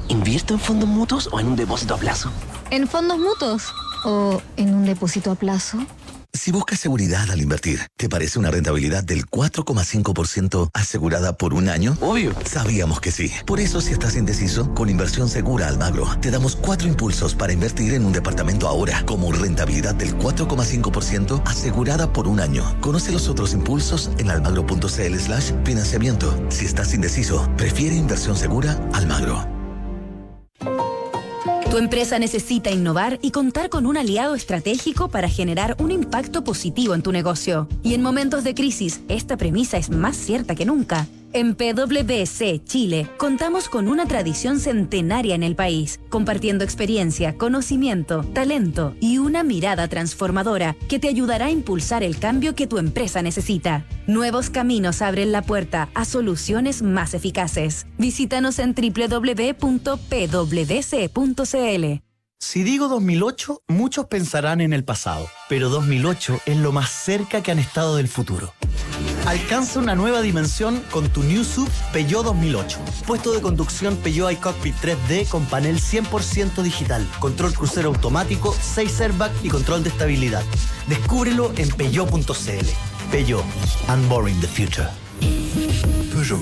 [0.07, 2.30] ¿Invierto en fondos mutuos o en un depósito a plazo?
[2.72, 3.74] En fondos mutuos
[4.05, 5.80] o en un depósito a plazo.
[6.36, 11.95] Si buscas seguridad al invertir, ¿te parece una rentabilidad del 4,5% asegurada por un año?
[12.01, 12.34] Obvio.
[12.43, 13.31] Sabíamos que sí.
[13.45, 17.93] Por eso, si estás indeciso, con Inversión Segura Almagro, te damos cuatro impulsos para invertir
[17.93, 22.77] en un departamento ahora, como rentabilidad del 4,5% asegurada por un año.
[22.81, 26.45] Conoce los otros impulsos en almagro.cl slash financiamiento.
[26.49, 29.62] Si estás indeciso, prefiere Inversión Segura Almagro.
[31.74, 36.93] Tu empresa necesita innovar y contar con un aliado estratégico para generar un impacto positivo
[36.93, 37.67] en tu negocio.
[37.82, 41.07] Y en momentos de crisis, esta premisa es más cierta que nunca.
[41.36, 48.95] En PwC Chile contamos con una tradición centenaria en el país, compartiendo experiencia, conocimiento, talento
[48.99, 53.84] y una mirada transformadora que te ayudará a impulsar el cambio que tu empresa necesita.
[54.05, 57.88] Nuevos caminos abren la puerta a soluciones más eficaces.
[57.97, 59.63] Visítanos en www.pwc.cl.
[62.39, 67.51] Si digo 2008, muchos pensarán en el pasado, pero 2008 es lo más cerca que
[67.51, 68.53] han estado del futuro.
[69.26, 72.78] Alcanza una nueva dimensión con tu New Sub Peugeot 2008.
[73.07, 79.34] Puesto de conducción Peugeot iCockpit 3D con panel 100% digital, control crucero automático, 6 airbags
[79.43, 80.43] y control de estabilidad.
[80.88, 82.67] Descúbrelo en peugeot.cl.
[83.11, 83.45] Peugeot.
[83.88, 84.89] Unboring the future.
[86.11, 86.41] Peugeot.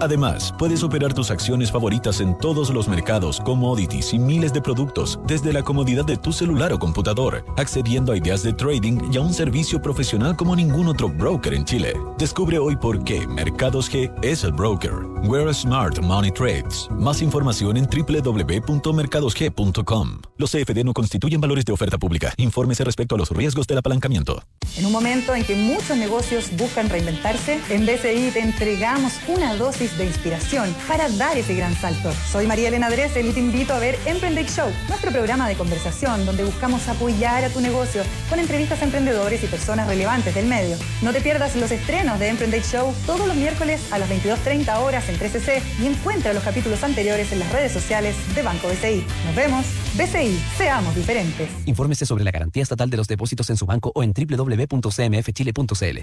[0.00, 5.20] Además, puedes operar tus acciones favoritas en todos los mercados, commodities y miles de productos
[5.26, 9.20] desde la comodidad de tu celular o computador, accediendo a ideas de trading y a
[9.20, 11.94] un servicio profesional como ningún otro broker en Chile.
[12.18, 14.92] Descubre hoy por qué Mercados G es el broker.
[15.24, 16.88] Where Smart Money Trades.
[16.90, 20.22] Más información en www.mercadosg.com.
[20.38, 22.32] Los CFD no constituyen valores de oferta pública.
[22.38, 24.42] Infórmese respecto a los riesgos del apalancamiento.
[24.78, 29.89] En un momento en que muchos negocios buscan reinventarse, en BCI te entregamos una dosis
[29.98, 32.12] de inspiración para dar ese gran salto.
[32.30, 36.26] Soy María Elena Dressel y te invito a ver Emprended Show, nuestro programa de conversación
[36.26, 40.76] donde buscamos apoyar a tu negocio con entrevistas a emprendedores y personas relevantes del medio.
[41.02, 45.08] No te pierdas los estrenos de Emprended Show todos los miércoles a las 22.30 horas
[45.08, 49.04] en 3CC y encuentra los capítulos anteriores en las redes sociales de Banco BCI.
[49.26, 49.66] Nos vemos.
[49.94, 51.48] BCI, seamos diferentes.
[51.66, 55.98] Infórmese sobre la garantía estatal de los depósitos en su banco o en www.cmfchile.cl.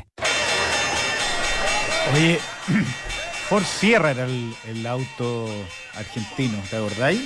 [2.13, 2.39] Oye,
[3.49, 5.49] Ford Sierra era el, el auto
[5.95, 7.21] argentino, ¿te acordáis?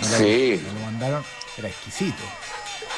[0.00, 0.60] Lo- Sí.
[0.64, 1.24] me lo mandaron,
[1.58, 2.22] era exquisito.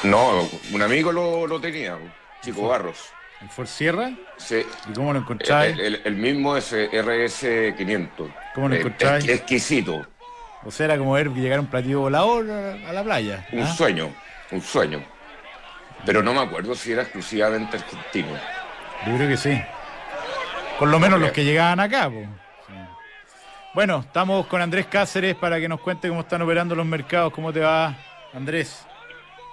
[0.03, 1.97] No, un amigo lo, lo tenía,
[2.41, 2.97] Chico Barros.
[3.41, 4.11] ¿El Ford Sierra?
[4.37, 4.65] Sí.
[4.89, 5.73] ¿Y cómo lo encontráis?
[5.73, 8.33] El, el- el mismo es eh, RS500.
[8.55, 9.23] ¿Cómo lo Eh, encontráis?
[9.25, 10.05] ex- exquisito.
[10.65, 13.45] O sea, era como ver que llegara un platillo volador a, a la playa.
[13.51, 13.73] Un ¿ah?
[13.75, 14.09] sueño,
[14.51, 15.03] un sueño.
[16.05, 18.29] Pero no me acuerdo si era exclusivamente argentino.
[19.05, 19.61] Yo creo que sí.
[20.79, 22.09] Por lo menos los que llegaban acá.
[22.09, 22.25] po.
[23.73, 27.33] Bueno, estamos con Andrés Cáceres para que nos cuente cómo están operando los mercados.
[27.33, 27.97] ¿Cómo te va,
[28.31, 28.85] Andrés?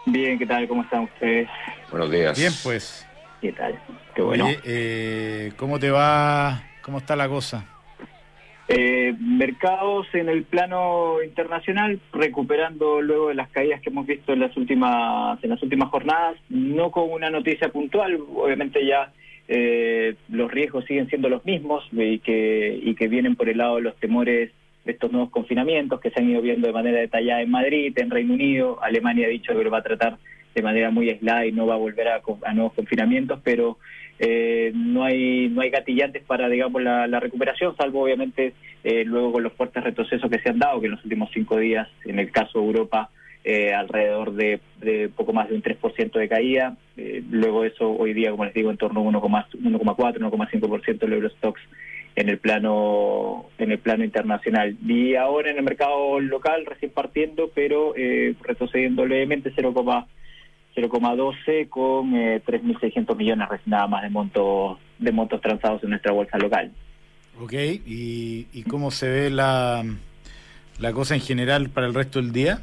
[0.05, 0.69] Bien, ¿qué tal?
[0.69, 1.49] ¿Cómo están ustedes?
[1.91, 2.39] Buenos días.
[2.39, 3.09] Bien, pues.
[3.41, 3.81] ¿Qué tal?
[4.15, 4.45] Qué bueno.
[4.45, 6.63] Oye, eh, ¿cómo te va?
[6.83, 7.65] ¿Cómo está la cosa?
[8.69, 14.41] Eh, mercados en el plano internacional recuperando luego de las caídas que hemos visto en
[14.41, 19.11] las últimas en las últimas jornadas, no con una noticia puntual, obviamente ya
[19.53, 23.77] eh, los riesgos siguen siendo los mismos y que y que vienen por el lado
[23.77, 24.53] de los temores
[24.85, 28.11] de estos nuevos confinamientos que se han ido viendo de manera detallada en Madrid, en
[28.11, 30.19] Reino Unido, Alemania ha dicho que lo va a tratar
[30.55, 33.79] de manera muy aislada y no va a volver a, a nuevos confinamientos, pero
[34.21, 39.33] eh, no hay no hay gatillantes para digamos la, la recuperación, salvo obviamente eh, luego
[39.33, 42.21] con los fuertes retrocesos que se han dado, que en los últimos cinco días, en
[42.21, 43.11] el caso de Europa,
[43.45, 48.13] eh, alrededor de, de poco más de un 3% de caída, eh, luego eso hoy
[48.13, 51.61] día, como les digo, en torno a 1,4, 1,5% del Eurostox
[52.17, 57.51] en el plano en el plano internacional y ahora en el mercado local recién partiendo
[57.55, 64.79] pero eh, retrocediendo levemente 0, 0,12 con eh, 3.600 millones recién nada más de montos
[64.99, 66.73] de montos transados en nuestra bolsa local.
[67.41, 69.83] Ok, ¿y, y cómo se ve la,
[70.79, 72.61] la cosa en general para el resto del día?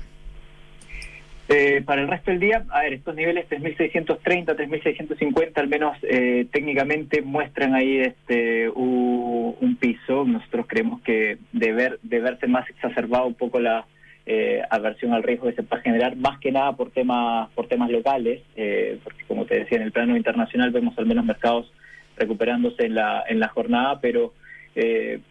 [1.50, 4.20] Eh, para el resto del día, a ver, estos niveles 3.630,
[4.58, 10.26] 3.650 al menos eh, técnicamente muestran ahí este un piso.
[10.26, 13.86] Nosotros creemos que de, ver, de verse más exacerbado un poco la
[14.26, 17.90] eh, aversión al riesgo que se puede generar, más que nada por temas por temas
[17.90, 21.72] locales, eh, porque como te decía, en el plano internacional vemos al menos mercados
[22.18, 24.34] recuperándose en la, en la jornada, pero
[24.76, 25.22] eh,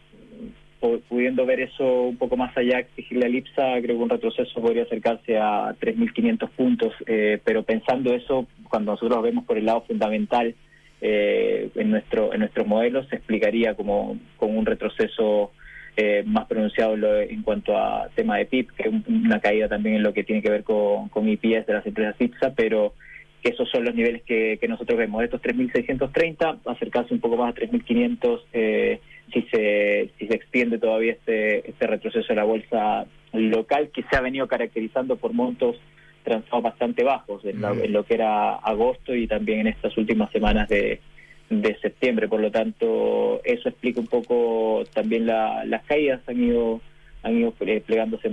[1.09, 4.83] pudiendo ver eso un poco más allá, exigirle al IPSA, creo que un retroceso podría
[4.85, 10.55] acercarse a 3.500 puntos, eh, pero pensando eso, cuando nosotros vemos por el lado fundamental
[11.01, 15.53] eh, en nuestro en nuestros modelos, se explicaría como con un retroceso
[15.99, 20.03] eh, más pronunciado en cuanto a tema de PIB, que un- una caída también en
[20.03, 22.93] lo que tiene que ver con, con IPS de las empresas IPSA, pero
[23.43, 25.23] que esos son los niveles que, que nosotros vemos.
[25.23, 29.01] Estos 3.630, acercarse un poco más a 3.500 eh,
[29.33, 34.17] si, se, si se extiende todavía este, este retroceso de la bolsa local, que se
[34.17, 35.77] ha venido caracterizando por montos
[36.25, 40.31] transados bastante bajos en, la- en lo que era agosto y también en estas últimas
[40.33, 41.01] semanas de,
[41.51, 42.29] de septiembre.
[42.29, 46.81] Por lo tanto, eso explica un poco también la- las caídas han ido
[47.23, 48.25] han ido eh, plegándose